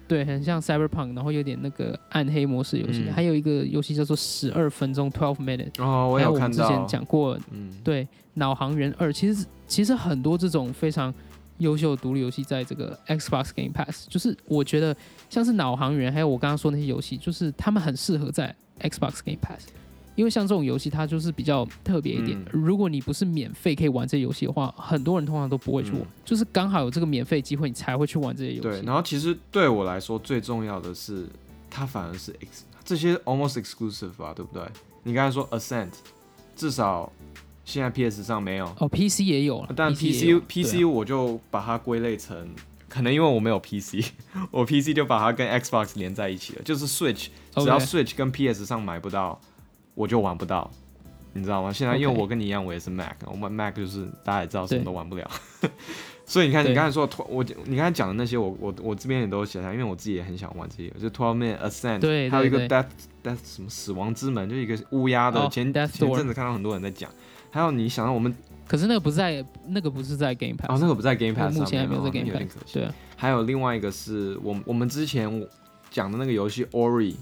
[0.10, 3.14] 对，很像 Cyberpunk，然后有点那个暗黑模式游戏，嗯。
[3.14, 11.14] 还有一个游戏叫做十二分钟 Twelve Minute，哦，我还有有看到，我们之前讲过嗯，对《脑航员二》，其实其实很多这种非常
[11.60, 14.96] 优秀的独立游戏，在这个 Xbox Game Pass，就是我觉得
[15.30, 19.68] 像是《脑航员》，还有我刚刚说那些游戏，就是他们很适合在 Xbox Game Pass，
[20.20, 22.38] 因为像这种游戏，它就是比较特别一点。
[22.38, 28.86] 嗯如果你不是免费可以玩这些游戏的话，很多人通常都不会去玩，嗯就是刚好有这个免费机会，你才会去玩这些游对，戏。
[28.86, 31.26] 然后其实对我来说最重要的是，
[31.70, 34.62] 它反而是 ex 这些 almost exclusive 吧，对不对？
[35.04, 35.92] 你刚才说 Ascent，
[36.54, 37.10] 至少
[37.64, 42.36] 现在 PS 上没有，哦，PC 也有了，但 PC 也有 PC 对啊 PC 我就把它归类成，
[42.90, 44.04] 可能因为我没有 PC，
[44.52, 49.40] 我 PC 就把它跟 Xbox 连在一起了，就是 Switch，只要 Switch 跟 PS 上买不到，
[49.96, 50.70] 我就玩不到，
[51.34, 51.72] 你知道吗？
[51.72, 55.30] 现在因为我跟你一样，我也是 Mac，我们 Mac 就是大家也知道什么都玩不了，
[56.26, 62.86] 所以你看，你刚才说的我你刚才讲的那些，我我我这边也都写下，因为我自己也很想玩这些，就 Twelve Minute Ascent，对对还有一个 Death
[63.24, 67.10] Death 什么死亡之门，就一个乌鸦的，哦前前阵子看到很多人在讲，
[67.52, 68.34] 还有你想到我们
[68.68, 72.74] 可是那个不在，那个不是在 Game Pass，、哦，那个不在 Game Pass，目上面哦，前还没有在 Game 有点 Pass 可惜。
[72.76, 75.48] 对啊，还有另外一个是我们我们之前
[75.90, 77.16] 讲的那个游戏 Ori，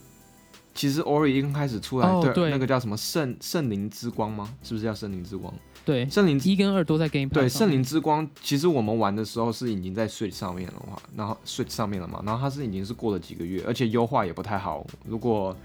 [0.78, 4.54] 其实 Ori 一刚开始出来，对，哦对那个叫什么圣圣灵之光吗？
[4.62, 5.52] 是不是叫圣灵之光？
[5.84, 14.86] 对，圣灵一跟二都在 Game 对，圣灵之光，其实我们玩的时候是已经在 Switch 上面了嘛，然后 Switch 上面了嘛，然后它是已经是过了几个月，而且优化也不太好。
[15.06, 15.56] 如果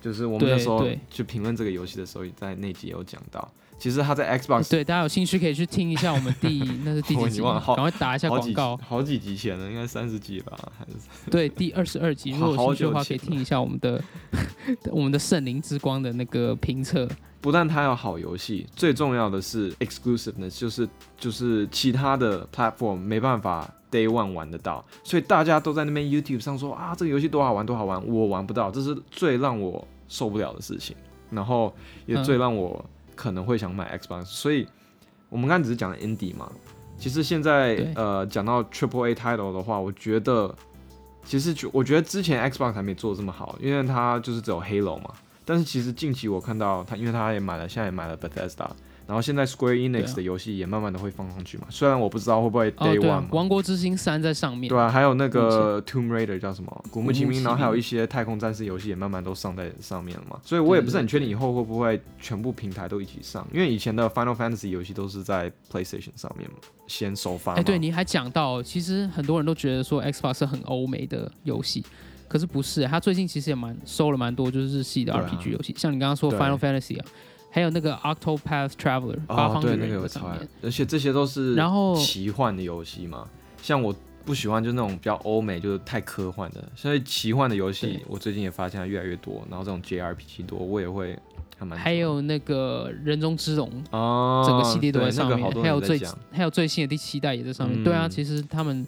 [0.00, 3.52] 就是我们那时候对去评论这个游戏的时候，在那集也有讲到，
[3.82, 8.76] 其实他在 Xbox 对，大家有兴趣可以去听一下我们第 那是第我几集，赶快打一下广告。
[8.76, 11.28] 好几集前了，应该三十集吧，还是？
[11.28, 14.00] 对，第二十二集，如果有兴趣的话，可以听一下我们的
[14.92, 17.08] 我们的圣灵之光的那个评测。
[17.40, 30.94] 不但它有好游戏，最重要的是 exclusiveness，就是就是其他的 platform 没办法 day one 玩得到，所以大家都在那边 YouTube 上说啊这个游戏多好玩多好玩，我玩不到，这是最让我受不了的事情，
[31.30, 31.74] 然后
[32.06, 32.22] 也嗯。
[32.22, 32.84] 最让我
[33.22, 34.66] 可能会想买 Xbox，、所以
[35.28, 36.50] 我们刚才只是讲 indie 嘛，
[36.98, 40.52] 其实现在呃讲到 Triple A title 的话，我觉得
[41.24, 45.14] 其实就我觉得之前 Xbox 还没做这么好，因为它就是只有 Halo 嘛。
[45.44, 48.68] 但是其实近期我看到它，因为它也买了，现在也买了 Bethesda，
[49.06, 51.64] 然后现在 Square Enix 啊的游戏也慢慢的会放上去嘛。
[51.70, 54.68] 虽然我不知道会不会哦，Day One 王国之心三在上面。
[54.68, 60.40] 对啊，还有那个 Tomb Raider 叫什么《古墓奇兵》，然后还有一些太空战士游戏也慢慢都上在上面了嘛。
[60.42, 67.60] 所以我也不是很确定以后会不会全部平台都一起上，因为以前的 Final Fantasy 游戏都是在 PlayStation 上面嘛，先首发嘛。
[67.60, 71.84] 哎，对，你还讲到，其实很多人都觉得说 Xbox 是很欧美的游戏，
[72.28, 77.04] 可是不是，它最近其实也蛮收了蛮多就是日系的 RPG 游戏，像你刚刚说 Final Fantasy 啊，
[77.54, 83.28] 还有那个 Octopath Traveler 八哦，对，方旅人那个有超爱在。，而且这些都是然后奇幻的游戏嘛。
[83.62, 91.18] 像我不喜欢就那种比较欧美，就是太科幻的，所以奇幻的游戏我最近也发现它越来越多，然后这种 JRPG 多，我也会
[91.58, 91.78] 还蛮。
[91.78, 96.00] 还有那个人中之龙，哦，整个系列都在上面，那个还有最
[96.32, 97.82] 还有最新的第七代也在上面。
[97.82, 98.86] 嗯对啊，其实他们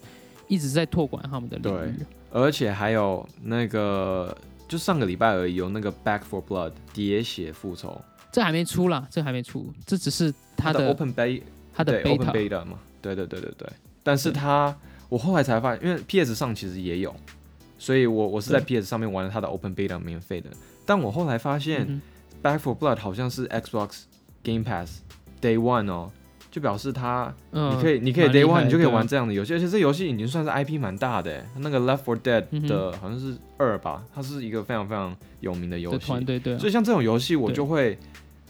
[0.48, 1.94] 一直在拓广他们的领域。
[2.30, 8.00] 而且还有那个，就上个礼拜而已，有那个 Back for Blood 喋血复仇，
[8.34, 11.42] 这还没出啦，这还没出，这只是它的的 Open Beta，
[11.72, 12.64] 它的 Open beta。
[12.64, 13.68] 嘛，对对对对对。
[14.02, 14.40] 但是对。
[14.40, 14.76] 它，
[15.08, 17.14] 我后来才发现，因为 PS 上其实也有，
[17.78, 20.50] 所以我我是在 PS 上面玩了它的 Open Beta 免费的。
[20.84, 22.02] 但我后来发现嗯
[22.42, 24.02] Back for Blood 好像是 Xbox
[24.42, 25.02] Game Pass
[25.40, 26.10] Day One 哦，
[26.50, 36.58] 就表示它，你可以，你可以 Day One 你就可以玩这样的游戏，而且这游戏已经算是 IP 蛮大的欸，那个 Left for Dead 的好像是二吧，它是一个非常非常有名的游戏，对啊。
[36.58, 37.98] 所以像这种游戏我就会，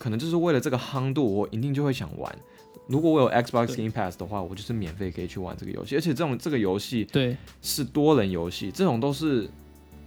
[0.04, 2.38] 可能就是为了这个夯度，我一定就会想玩。
[2.86, 7.34] 如果我有 Xbox Game Pass 的话，我就是免费可以去玩这个游戏，而且这种这个游戏对。
[7.62, 9.48] 是多人游戏，这种都是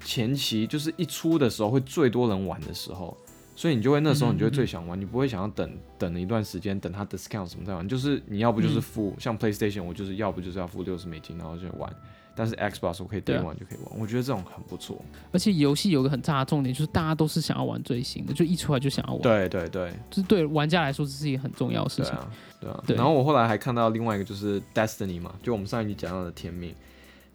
[0.05, 3.17] 前期就是一出的时候会最多人玩的时候，
[3.55, 11.91] 所以你就会那时候你就会最想玩，你不会想要等等了一段时间，等它 discount 什么再玩，就是你要不就是付，像 PlayStation 我就是要不就是要付六十美金然后就玩，
[12.37, 15.03] 但是 Xbox 我可以对 day 啊 one 就可以玩，我觉得这种很不错。
[15.31, 22.13] 而且游戏有个很大的重点，就是大家都是想要玩最新的，就一出来就想要玩，对对对，就是对玩家来说这是一个很重要的事情。
[22.13, 22.83] 对啊，对啊。
[22.87, 26.75] 对然后我后来还看到另外一个就是 Destiny 嘛，就我们上一集讲到的天命，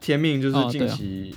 [0.01, 1.35] 天命就是近期、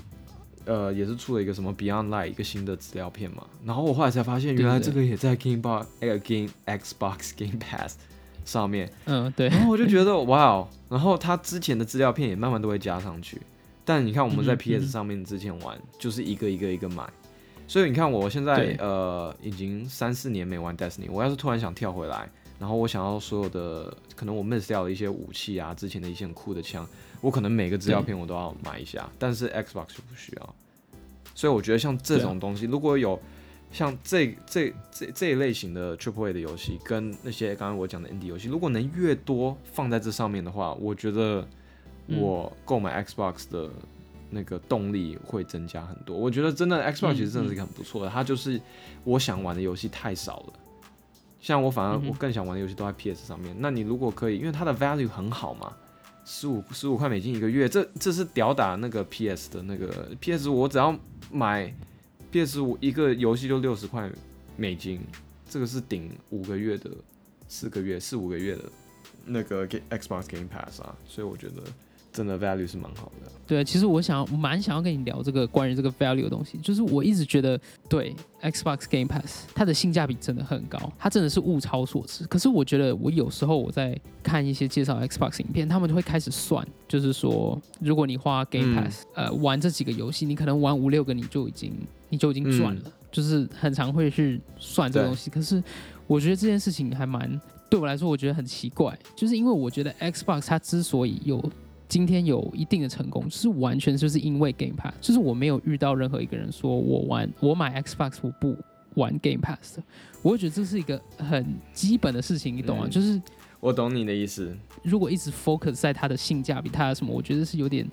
[0.66, 7.98] 呃也是出了一个什么 Beyond Light 一个新的资料片嘛，然后我后来才发现原来这个也在 Game Box 呃 Game Xbox Game Pass
[8.46, 13.40] 上面，嗯，对，然后我就觉得哇哦，然后它之前的资料片也慢慢都会加上去，
[13.86, 17.08] 但你看我们在 PS 上面之前玩，就是一个一个一个买，
[17.68, 22.28] 所以你看我现在呃已经三四年没玩 Destiny，我要是突然想跳回来，
[22.60, 26.88] 然后我想要所有的可能我 miss 掉的一些武器啊，之前的一些很酷的枪，
[27.22, 30.56] 我可能每个资料片我都要买一下，但是 Xbox 就不需要，
[31.36, 33.20] 所以我觉得像这种东西，如果有
[33.72, 41.48] 像这这这这一类型的 Triple A 的游戏，跟那些刚刚我讲的 Indie 游戏，如果能越多放在这上面的话，我觉得嗯
[42.08, 43.70] 我购买 Xbox 的
[44.30, 46.16] 那个动力会增加很多。
[46.16, 48.60] 我觉得真的 Xbox 嗯其实真的是一个很不错的，它就是
[49.04, 50.54] 我想玩的游戏太少了。
[51.40, 53.56] 像我反而我更想玩的游戏都在 PS 上面。
[53.60, 55.72] 那你如果可以，因为它的 value 很好嘛，
[56.26, 60.98] 十五十五块美金一个月，这这是吊打那个 PS 的那个 PS，我只要
[61.32, 61.72] 买
[62.32, 64.10] PS 五一个游戏就六十块
[64.58, 65.02] 美金，
[65.48, 66.90] 这个是顶五个月的
[67.48, 68.64] 四个月四五个月的
[69.24, 71.62] 那个 Ga- Xbox Game Pass 啊，所以我觉得
[72.16, 73.30] 真的 value 是蛮好的。
[73.46, 82.26] 对，其实我想要蛮想要跟你聊这个关于这个 value 的东西，就是我一直觉得对 Xbox Game Pass 它的性价比真的很高，它真的是物超所值。
[82.26, 91.72] 可是我觉得我有时候我在看一些介绍 Xbox 影片，他们就会开始算，就是说如果你花 Game Pass、呃玩这几个游戏，你可能玩五六个你就已经
[92.10, 95.30] 你就已经赚了，就是很常会去算这个东西。
[95.30, 95.64] 可是
[96.08, 101.44] 我觉得这件事情还蛮对我来说，我觉得很奇怪，就是因为我觉得 Xbox 它之所以有
[101.88, 108.58] 今天有一定的成功，就是完全就是因为 Game Pass，就是我没有遇到任何一个人说我玩我买 Xbox 我不
[108.96, 109.84] 玩 Game Pass 的，
[110.22, 112.86] 我会觉得这是一个很基本的事情，你懂吗？
[112.88, 113.22] 嗯就是
[113.60, 117.88] 我懂你的意思，如果一直 focus 在它的性价比，它的什么，我觉得是有点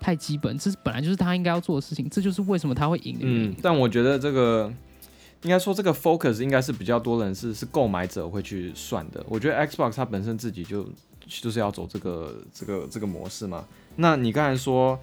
[0.00, 3.50] 太基本，这是本来就是他应该要做的事情，这就是为什么他会赢的原因。
[3.50, 4.72] 嗯，但我觉得这个
[5.42, 9.24] 应该说这个 focus 应该是比较多人是是购买者会去算的。
[9.28, 10.88] 我觉得 Xbox 它本身自己就
[11.28, 13.64] 就是要走这个这个这个模式嘛。
[13.96, 14.98] 那你刚才说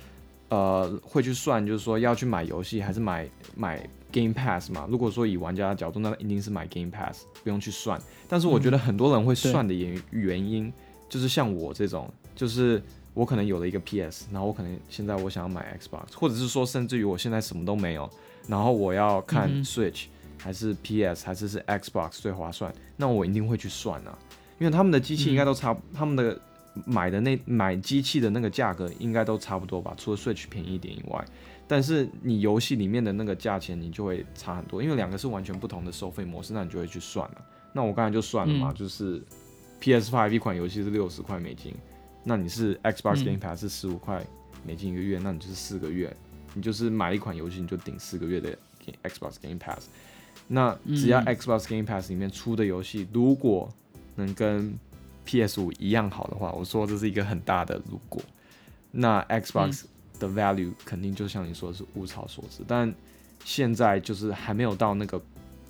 [0.49, 4.87] 呃会去算，就是说要去买游戏还是买买 Game Pass 嘛？
[4.89, 8.01] 如果说以玩家的角度，那一定是买 Game Pass，不用去算。
[8.27, 10.71] 但是我觉得很多人会算的原原因，
[11.07, 12.81] 就是像我这种，就是
[13.13, 18.09] 我可能有了一个 PS，然后我可能现在我想要买 Xbox，或者是说甚至于我现在什么都没有，
[18.47, 20.05] 然后我要看 Switch、
[20.37, 24.17] 还是 PS 还是是 Xbox 最划算，那我一定会去算啊，
[24.57, 26.39] 因为他们的机器应该都差，他们的
[26.85, 31.23] 买的那买机器的那个价格应该都差不多吧，除了 Switch 便宜一点以外，
[31.67, 37.45] 但是你游戏里面的那个价钱你就会差很多，因为两个是完全不同的收费模式，那你就会去算了。
[37.73, 38.75] 那我刚才就算了嘛，嗯。
[38.75, 39.21] 就是
[39.79, 41.73] PS Five 一款游戏是六十块美金，
[42.23, 43.25] 那你是 Xbox 嗯。
[43.25, 44.25] Game Pass 是十五块
[44.65, 46.15] 美金一个月，那你就是四个月，
[46.53, 48.57] 你就是买一款游戏你就顶四个月的
[49.03, 49.87] Xbox Game Pass。
[50.47, 51.35] 那只要嗯。
[51.35, 53.69] Xbox Game Pass 里面出的游戏，如果
[54.15, 54.77] 能跟
[55.25, 58.21] PS 五一样好的话，我说这是一个很大的如果，
[58.91, 59.83] 那 Xbox
[60.19, 62.93] 的 value 肯定就像你说的是物超所值，但
[63.43, 65.21] 现在就是还没有到那个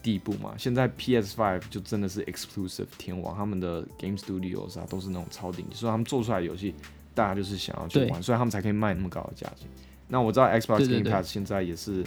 [0.03, 0.53] 地步嘛。
[0.57, 6.75] 现在 PS Five 就真的是 exclusive 天王，他们的 Game Studios 啊都是那种超顶级，所以他们做出来的游戏
[7.13, 9.67] 大家就是想要去玩，所以他们才可以卖那么高的价钱。
[10.07, 12.03] 那我知道 Xbox Game Pass 现在也是，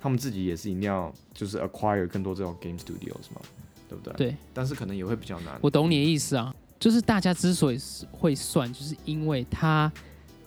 [0.00, 3.42] 他们自己也是一定要就是 acquire 更多这种 Game Studios 嘛，
[3.92, 4.28] 对不对？
[4.28, 5.58] 对，但是可能也会比较难。
[5.60, 9.90] 我懂你的意思啊，就是大家之所以是会算，就是因为它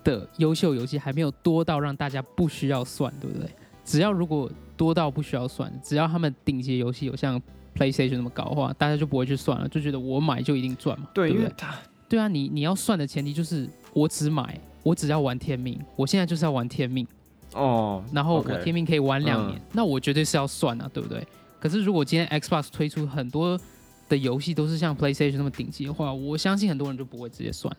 [0.03, 3.49] 的优秀游戏还没有多到让大家不需要算，对不对？
[3.83, 7.41] 只要如果多到不需要算，只要他们顶级游戏有像
[7.75, 11.43] PlayStation 那么高的话，大家就不会去算了，就觉得我买就一定赚嘛，对，对不对？
[11.43, 11.75] 因为它
[12.07, 17.05] 对啊，你你要算的前提就是我只买，我只要玩天命，我现在就是要玩天命，
[17.53, 21.25] 哦，然后我天命可以玩两年嗯那我绝对是要算啊，对不对？
[21.65, 23.59] 可是如果今天 Xbox 推出很多
[24.07, 27.75] 的游戏都是像 PlayStation 那么顶级的话，我相信很多人就不会直接算。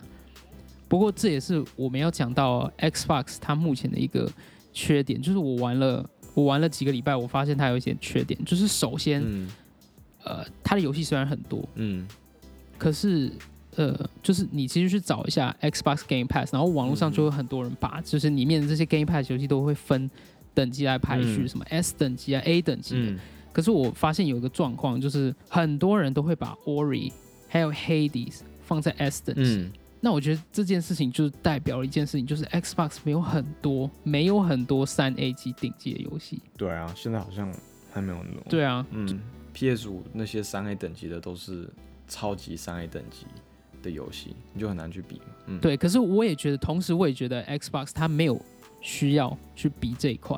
[0.89, 4.29] 不过这也是我们要讲到 Xbox 它目前的一个
[4.73, 9.49] 缺点，就是我玩了我玩了几个礼拜，我发现它有一些缺点，就是首先、嗯
[10.25, 12.09] 呃，它的游戏虽然很多，嗯
[12.77, 13.31] 可是
[13.77, 20.11] 呃，就是你其实去找一下 Xbox Game Pass，然后网络上就会很多人把就是里面的这些 Game Pass 游戏都会分
[20.55, 23.11] 等级来排序，嗯什么 S 等级啊、A 等级的。
[23.13, 23.19] 嗯
[23.57, 27.11] 可是我发现有一个状况，就是很多人都会把 Ori
[27.49, 29.61] 还有 Hades 放在 S 等级。
[29.63, 36.43] 嗯，那我觉得这件事情就是代表了一件事情，就是 Xbox 没有很多没有很多三 A 级顶级的游戏。
[36.59, 37.51] 对啊，现在好像
[37.91, 38.43] 还没有那种。
[38.47, 39.19] 对啊，嗯
[39.55, 41.67] ，PS 五那些三 A 等级的都是
[42.07, 43.25] 超级三 A 等级
[43.83, 45.25] 的游戏，你就很难去比嘛。
[45.47, 45.79] 嗯，对。
[45.79, 48.39] 可是我也觉得，同时我也觉得 Xbox 它没有
[48.83, 50.37] 需要去比这一块。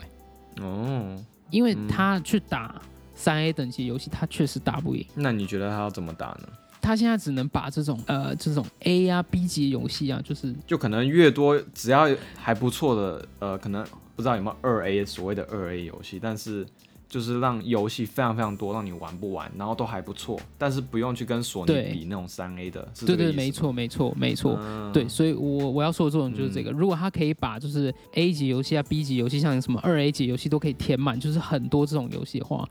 [0.61, 2.81] 哦，因为嗯他去打
[3.19, 5.05] 三 A 等级游戏，他确实打不赢。
[5.15, 6.49] 那你觉得他要怎么打呢？
[6.81, 16.65] 他现在只能把这种呃这种 A 啊 B 级游戏啊，就是就可能越多，只要还不错的，呃，可能不知道有没有二 A 所谓的二 A 游戏，但是
[17.09, 24.57] 就是让游戏非常非常多，让你玩不完，然后都还不错，但是不用去跟索尼比那种三 A 的，是对对，没错没错没错。
[24.63, 32.69] 嗯对，所以我我要说的这种就是这个，如果他可以把就是 A 级游戏啊、B 级游戏，像什么二 A 级游戏都可以填满，就是很多这种游戏的话，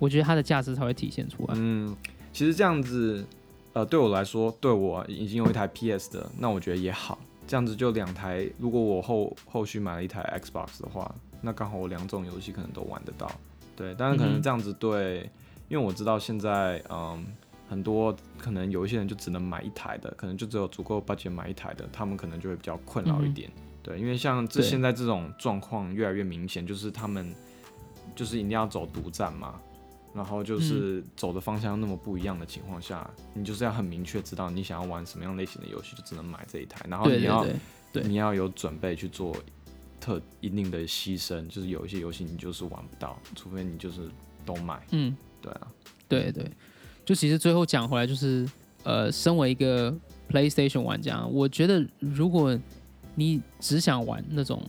[0.00, 1.54] 我觉得它的价值才会体现出来。
[1.56, 1.96] 嗯，
[2.32, 3.24] 其实这样子，
[3.72, 7.16] 呃，对我来说，对我已经有一台 PS 的，那我觉得也好。
[7.46, 13.30] 这样子就两台，如果我后后续买了一台 Xbox 的话，那刚好我两种游戏可能都玩得到。
[13.76, 15.28] 对，但是可能这样子对，
[15.68, 17.24] 因为我知道现在，嗯，
[17.68, 23.50] 很多可能有一些人就只能买一台的，可能就只有足够 budget 买一台的，他们可能就会比较困扰一点。
[23.82, 27.34] 对，因为像这对现在这种状况越来越明显，就是他们
[28.14, 29.60] 就是一定要走独占嘛，
[30.14, 37.46] 然后嗯就是走的方向那么不一样的情况下，你就是要很明确知道你想要玩什么样类型的游戏，就只能买这一台，然后你要
[37.92, 38.02] 对。
[38.04, 39.36] 你要有准备去做
[39.98, 44.08] 特一定的牺牲，就是有一些游戏你就是玩不到，除非你就是
[44.46, 44.80] 都买。
[44.92, 45.68] 嗯，对啊，
[46.08, 46.50] 对对，
[47.04, 48.48] 就其实最后讲回来，就是
[48.84, 49.92] 呃，身为一个
[50.30, 52.58] PlayStation 玩家，我觉得如果
[53.16, 54.62] 你只想玩那种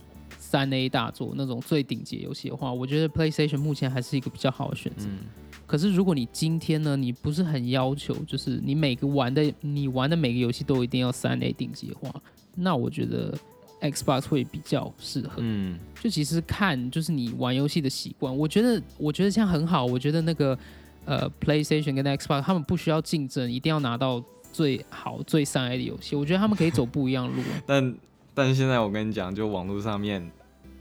[0.52, 5.06] 三 A 大作、那种最顶级游戏的话，我觉得 PlayStation 目前还是一个比较好的选择。
[5.08, 5.20] 嗯，
[5.66, 12.14] 可是如果你今天呢，你不是很要求，就是你每个玩的你玩的每个游戏都一定要三 A 顶级的话，
[12.54, 13.34] 那我觉得
[13.80, 15.36] Xbox 会比较适合。
[15.38, 19.86] 嗯，就其实看就是你玩游戏的习惯，我觉得我觉得这样很好。
[19.86, 20.58] 我觉得那个
[21.06, 24.22] 呃 PlayStation 跟 Xbox 他们不需要竞争，一定要拿到
[24.52, 26.14] 最好最三 A 的游戏。
[26.14, 27.42] 我觉得他们可以走不一样路。
[27.66, 27.94] 但
[28.34, 30.30] 但是现在我跟你讲，就网络上面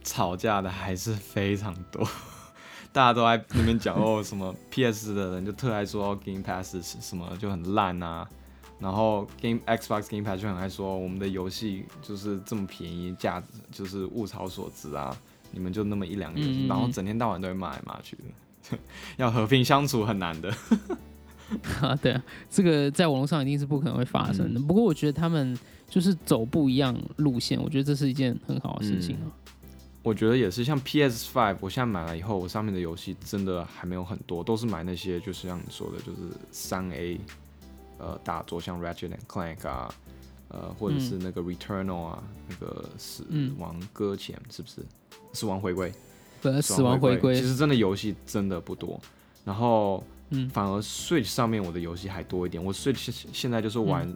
[0.03, 2.07] 吵架的还是非常多，
[2.91, 8.27] 大家都在那边讲哦，什么 PS 的人就特爱说 Game Pass 是什么就很烂啊，
[8.79, 15.15] 然后 Game Xbox Game Pass 就很爱说我们的游戏就是这么便宜，价值就是物超所值啊，
[15.51, 18.17] 你们就那么一两个然后整天到晚都会骂来骂去
[18.71, 18.77] 的，
[19.17, 20.53] 要和平相处很难的。
[21.81, 24.59] 啊，对啊，这个在网络上一定是不可能会发生的。
[24.61, 25.57] 不过我觉得他们
[25.89, 29.27] 就是走不一样路线，我觉得这是一件很好的事情啊。
[30.03, 36.17] 我觉得也是，像 PS Five，我现在买了以后，我上面的游戏真的还没有很多，都是买那些就是像你说的，就是
[36.51, 37.19] 三 A
[37.99, 39.93] 呃大作，像 Ratchet and Clank 啊，
[40.47, 44.81] 呃或者是那个 Returnal 啊，那个死嗯亡搁浅是不是？
[45.33, 45.93] 死亡回归，
[46.41, 48.99] 不，死亡回归其，实真的游戏真的不多，
[49.45, 50.49] 然后嗯。
[50.49, 54.11] 反而 Switch 上面我的游戏还多一点，我 Switch 现现在就是玩。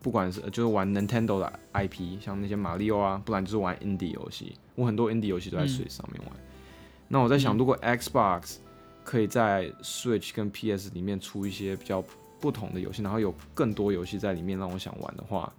[0.00, 4.54] 嗯不管是就是玩 Nintendo 的 IP，像那些马里奥啊，不然就是玩 indie 游戏。
[4.74, 6.34] 我很多 indie 游戏都在嗯 Switch 上面玩。
[7.08, 8.56] 那我在想，嗯如果 Xbox
[9.04, 12.02] 可以在 Switch 跟 PS 里面出一些比较
[12.40, 15.52] 不同的游戏，然后有更多游戏在里面让我想玩的话，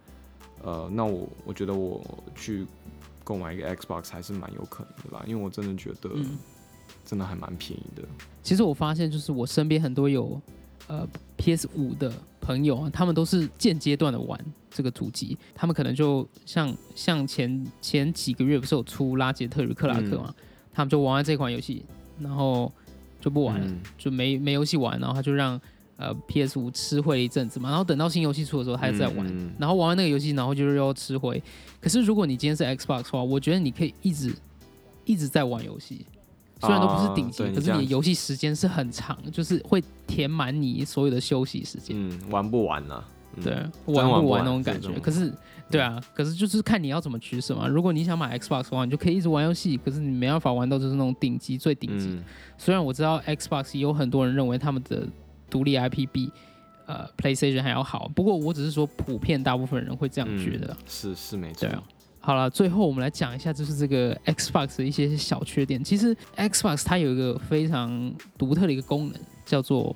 [0.64, 2.02] 呃，那我我觉得我
[2.36, 2.66] 去
[3.24, 6.38] 购买一个 Xbox 还是蛮有可能的吧，因为我真的觉得嗯。
[7.06, 8.04] 真的还蛮便宜的。
[8.44, 10.40] 其实我发现，就是我身边很多有
[10.88, 11.08] 呃
[11.42, 14.40] PS 五的朋友啊，他们都是间阶段的玩
[14.70, 20.32] 这个主机，他们可能就像像前前几个月不是有出拉杰特与克拉克嘛，
[20.72, 21.84] 他们就玩完这款游戏，
[22.20, 22.72] 然后
[23.20, 23.82] 就不玩了，嗯。
[23.98, 25.60] 就没没游戏玩，然后他就让
[25.98, 29.26] 呃 PS 五吃灰了一阵子嘛，然后等到新游戏出的时候，他还在玩，
[29.58, 31.42] 然后玩完那个游戏，然后就是要吃灰。
[31.80, 34.32] 可是如果你今天是 Xbox 的话，我觉得你可以一直
[35.06, 36.06] 一直在玩游戏，
[36.62, 41.96] 虽然都不是顶级，可是你的游戏时间是很长，就是会填满你所有的休息时间。
[41.98, 43.04] 嗯，玩不玩呢、
[43.36, 44.90] 嗯对，真玩不玩那种感觉？
[45.00, 45.34] 可是，
[45.70, 47.68] 对啊，可是就是看你要怎么取舍嘛。
[47.68, 52.08] 如果你想买 Xbox 的话，你就可以一直玩游戏，可是你没办法玩到就是那种顶级最顶级。
[52.08, 52.24] 嗯
[52.58, 55.08] 虽然我知道 Xbox 也有很多人认为他们的
[55.50, 56.32] 独立 IP 比
[56.86, 60.68] 呃 PlayStation 还要好，不过我只是说普遍大部分人会这样觉得。
[60.68, 61.70] 嗯是是没错对。
[61.70, 61.84] 啊
[62.24, 65.84] 好了，最后我们来讲一下，就是这个 Xbox 的一些小缺点。
[65.84, 69.96] 其实 Xbox 它有一个非常独特的一个功能，叫做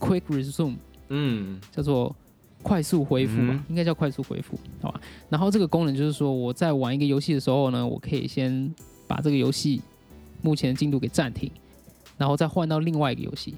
[0.00, 0.76] Quick Resume，
[1.10, 2.16] 嗯叫做
[2.62, 5.00] 快速恢复吧，嗯应该叫快速恢复，好吧？
[5.28, 8.74] 然后这个功能就是说，我在玩一个游戏的时候呢，我可以先
[9.06, 9.82] 把这个游戏
[10.40, 11.50] 目前的进度给暂停，
[12.16, 13.54] 然后再换到另外一个游戏，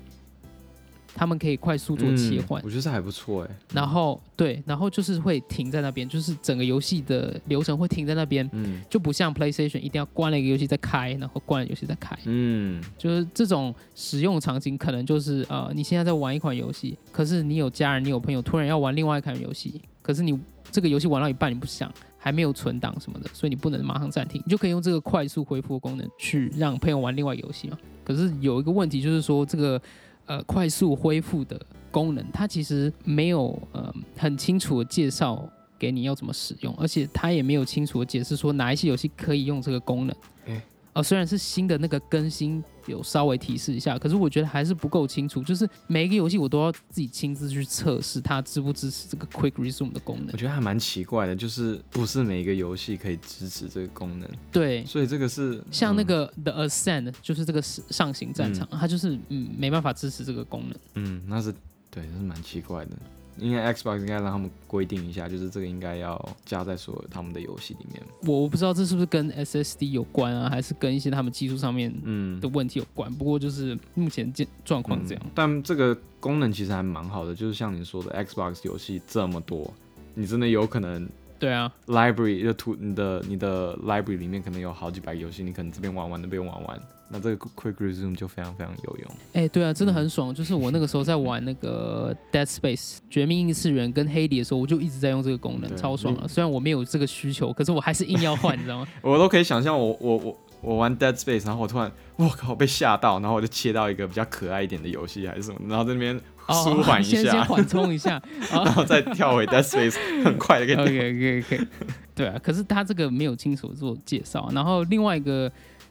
[1.19, 2.65] 他们可以快速做切换嗯。
[2.65, 3.51] 我觉得这还不错哎。
[3.75, 20.39] 然后对，然后就是会停在那边，就是整个游戏的流程会停在那边，嗯就不像 PlayStation 一定要关了一个游戏再开，然后关了游戏再开，嗯就是这种使用场景可能就是呃，你现在在玩一款游戏，可是你有家人、你有朋友突然要玩另外一款游戏，可是你
[20.71, 27.79] 这个游戏玩到一半你不想，还没有存档什么的，所以你不能马上暂停，你就可以用这个快速恢复的功能去让朋友玩另外游戏嘛。
[28.05, 29.81] 可是有一个问题就是说这个
[30.29, 31.61] 呃快速恢复的
[31.91, 35.49] 功能，它其实没有呃很清楚的介绍
[35.79, 40.17] 给你要怎么使用，而且它也没有清楚的解释说哪一些游戏可以用这个功能。
[40.47, 40.63] 诶
[40.93, 45.43] 呃，虽然是新的那个更新有稍微提示一下，可是我觉得还是不够清楚。
[45.43, 50.37] 就是每一个游戏我都要自己亲自去测试它支不支持这个 Quick Resume 的功能我。
[50.37, 60.79] 觉得还蛮奇怪的，就是不是每一个游戏可以支持这个功能，对，所以这个是嗯像那个 The Ascent 就是这个上行战场，它就是嗯没办法支持这个功能。
[60.95, 61.53] 嗯，那是
[61.91, 62.93] 对，那是蛮奇怪的。
[63.39, 68.03] 应该 Xbox 应该让他们规定一下，就是这个应该要加在所有他们的游戏里面。
[68.25, 73.13] 我我不知道这是不是跟 SSD 有关啊，还是跟一些他们技术上面嗯的，问题有关。
[73.15, 75.23] 不过就是目前状状况这样。
[75.25, 79.73] 嗯但这个功能其实还蛮好的，就是像你说的，Xbox 游戏这么多，
[80.15, 81.09] 你真的有可能
[81.39, 89.11] 对啊，library 就图你的你的 library 里面可能有好几百个游戏，你可能这边玩玩那边玩玩，那这个 quick resume 就非常非常有用。
[89.35, 90.35] 哎、对啊，真的很爽。
[90.35, 96.27] 就是我那个时候在玩那个 Dead Space 绝命异次元跟黑底的时候，我就一直在用这个功能，超爽了。
[96.27, 98.89] 虽然我没有这个需求，可是我还是硬要换，你知道吗？
[99.03, 108.21] 我都可以想象我我我我玩 Dead Space，然后我突然我靠被吓到，然后我就切到一个比较可爱一点的游戏还是什么，然后在那边舒缓一下，缓冲一下。
[108.51, 111.09] 然后再跳回 Dead Space， 很快的可以 OK 跳。
[111.09, 111.69] OK OK，
[112.15, 114.49] 对啊，可是他这个没有清楚做介绍。
[114.53, 115.51] 然后另外一个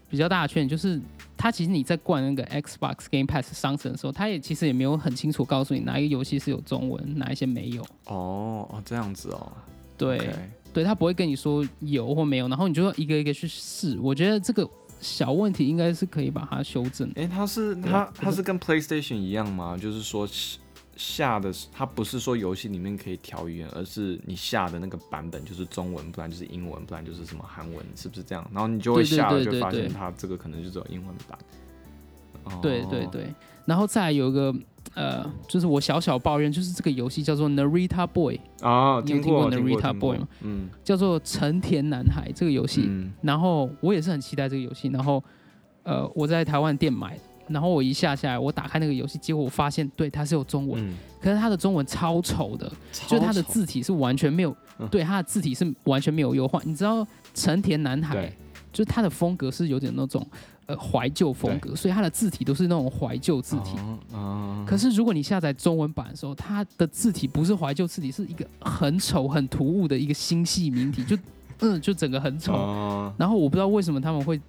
[0.09, 0.99] 比较大的缺点就是，
[1.37, 7.81] 他其实你在灌那个 Xbox Game Pass 商城的时候，他也其实也没有很清楚告诉你哪一个游戏是有中文，哪一些没有。
[8.05, 9.51] 哦哦，这样子哦。
[9.97, 10.29] 对
[10.73, 13.97] 对他不会跟你说有或没有，然后你就要一个一个去试。
[13.99, 14.69] 我觉得这个
[14.99, 17.11] 小问题应该是可以把它修正。
[17.15, 19.77] 哎、它是它它是跟 PlayStation 一样吗？
[19.77, 20.59] 就是说下
[20.95, 28.49] 下的它不是说游戏里面可以调语言，而是你下的那个版本就是中文，不然就是英文，不然就是什么韩文，是不是这样？
[28.51, 31.37] 然后你就会下了就发现它这个可能就只有英文版。
[32.45, 33.33] 哦对对对，
[33.65, 34.55] 然后再有一个
[34.95, 40.27] 呃，就是我小小抱怨，就是这个游戏叫做 Narita Boy，啊，你有听听过 Narita Boy 吗？
[40.41, 42.85] 嗯，叫做成田男孩这个游戏。
[42.87, 43.13] 嗯。
[43.21, 45.23] 然后我也是很期待这个游戏，然后
[45.83, 52.71] 呃我在台湾店买的，然后我一下下来，我打开那个游戏，结果我发现对它是有中文，嗯，可是它的中文超丑的，
[53.07, 54.87] 就是它的字体是完全没有，嗯。
[54.89, 56.59] 对它的字体是完全没有优化。
[56.65, 58.31] 你知道成田男孩，
[58.73, 60.25] 就是他的风格是有点那种
[60.67, 63.71] 呃怀旧风格，所以它的字体都是那种怀旧字体。
[64.65, 71.17] 可是如果你下载中文版的时候，它的字体不是怀旧字体，是一个很丑、很突兀的一个星系名体，就
[71.59, 72.53] 嗯，就整个很丑。
[72.53, 74.39] 哦然后我不知道为什么他们会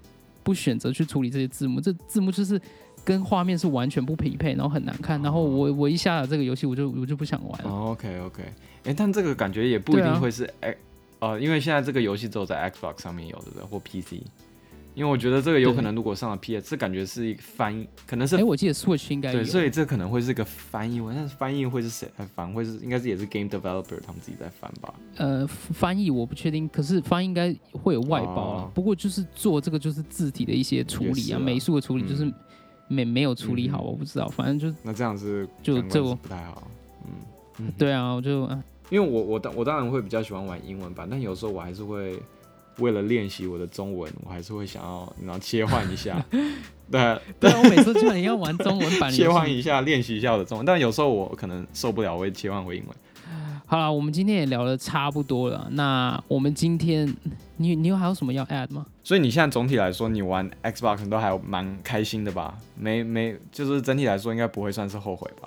[0.43, 2.61] 不选择去处理这些字幕，这字幕就是
[3.05, 5.23] 跟画面是完全不匹配，然后很难看。
[5.23, 7.71] 然后我我一下载这个游戏，我就我就不想玩了。
[7.71, 8.43] 哦，OK OK，
[8.85, 10.77] 哎、但这个感觉也不一定会是哎、
[11.21, 13.65] 呃，因为现在这个游戏只有在 Xbox 上面有，对不对？
[13.65, 14.23] 或 PC。
[14.99, 19.45] 因为我觉得这个有可能如果上了 PS，这感觉是一个翻译，可能是哎，我记得 Switch 应该对，。
[19.45, 22.53] 所以这可能会是个翻译文，但是翻译会是谁来翻？
[22.53, 24.93] 会是应该是也是 game developer 他们自己在翻吧？
[25.19, 28.63] 呃，翻译我不确定，可是翻译应该会有外包啊。
[28.65, 32.35] 哦不过就是做这个就是字体的一些处理啊，啊美术的处理就是嗯
[32.89, 36.69] 没没有处理好，嗯我不知道，反正就那这样是感官是就这我不太好。
[37.07, 37.13] 嗯
[37.61, 42.19] 嗯，对啊，我就啊因为我我当我当然会比较喜欢玩英文版，但有时候我还是会
[42.79, 46.25] 为了练习我的中文，我还是会想要然后切换一下，
[46.91, 52.97] 对，对啊，我每次基本要玩中文版 的切换一下练习一下我的中文，但有时候我可能受不了，我会切换回英文。
[53.67, 55.69] 好了，我们今天也聊的差不多了。
[55.73, 57.07] 那我们今天，
[57.59, 58.87] 你你有还有什么要 add 吗？
[59.05, 62.57] 所以你现在总体来说，你玩 Xbox 都还蛮开心的吧？
[62.75, 65.47] 没没，就是整体来说应该不会算是后悔吧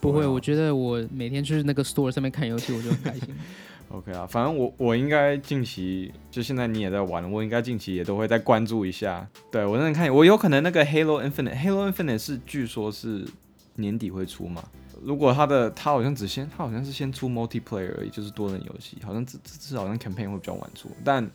[0.00, 3.28] 不会，我觉得我每天去那个 store 上面看游戏，我就很开心。
[3.90, 9.28] ？OK 啊，反正我我应该近期就现在你也在玩，我应该近期也都会再关注一下。
[9.50, 13.26] 对我认真看，我有可能那个 Halo Infinite，Halo Infinite 是据说是
[13.74, 14.62] 年底会出嘛？
[15.02, 20.90] 如果它的它好像只先它好像是先出 multiplayer 而已，就是多人游戏，好像至至至少好像 campaign 会比较晚出。
[21.02, 21.28] 但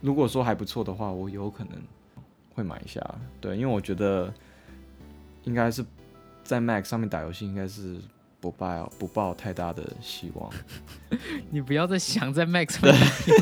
[0.00, 1.72] 如果说还不错的话，我有可能
[2.54, 3.00] 会买一下。
[3.40, 4.32] 对，因为我觉得
[5.44, 5.84] 应该是
[6.42, 7.98] 在 Mac 上面打游戏，应该是
[8.44, 10.52] 不抱不抱太大的希望。
[11.50, 12.92] 你不要再想在 Max 游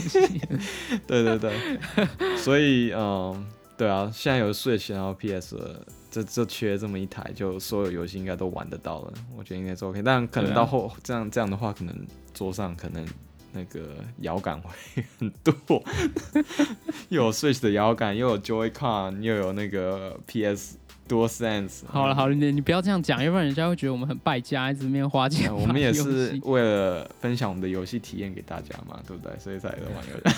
[0.09, 0.41] 戏。
[1.09, 3.45] 对对对，所以嗯，
[3.77, 10.01] 对啊，现在有 Switch 然后 PS 了，这这缺这么一台，就所有游戏应该都玩得到了，我觉得应该是 OK。
[10.05, 11.93] 但可能到后、这样这样的话，可能
[12.33, 13.05] 桌上可能
[13.53, 15.83] 那个摇杆会很多，
[17.11, 20.77] 又有 Switch 的摇杆，又有 Joy-Con，又有那个 PS
[21.13, 21.83] DualSense。
[21.87, 29.33] 好了好了，你你不要这样讲，要不然人家会觉得我们很败家，一直面花钱我们也是为了分享我们的游戏体验给大家嘛，对不对？
[29.39, 30.33] 所以才来玩游戏。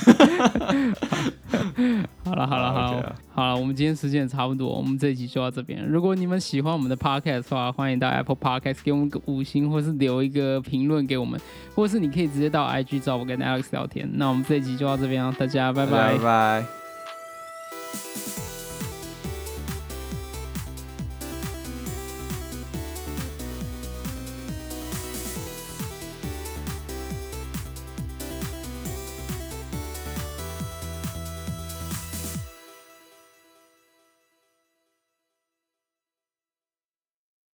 [2.24, 5.84] 好了好了好好了啊好了，我们今天时间也差不多，我们这一集就到这边。
[5.86, 11.40] 如果你们喜欢我们的 podcast 的话，欢迎到 Apple Podcast 给我们个五星，或是留一个评论给我们，
[11.74, 14.08] 或是你可以直接到 IG 找我跟 Alex 聊天。
[14.14, 16.18] 那我们这一集就到这边哦，大家拜拜拜。
[16.18, 16.83] 拜。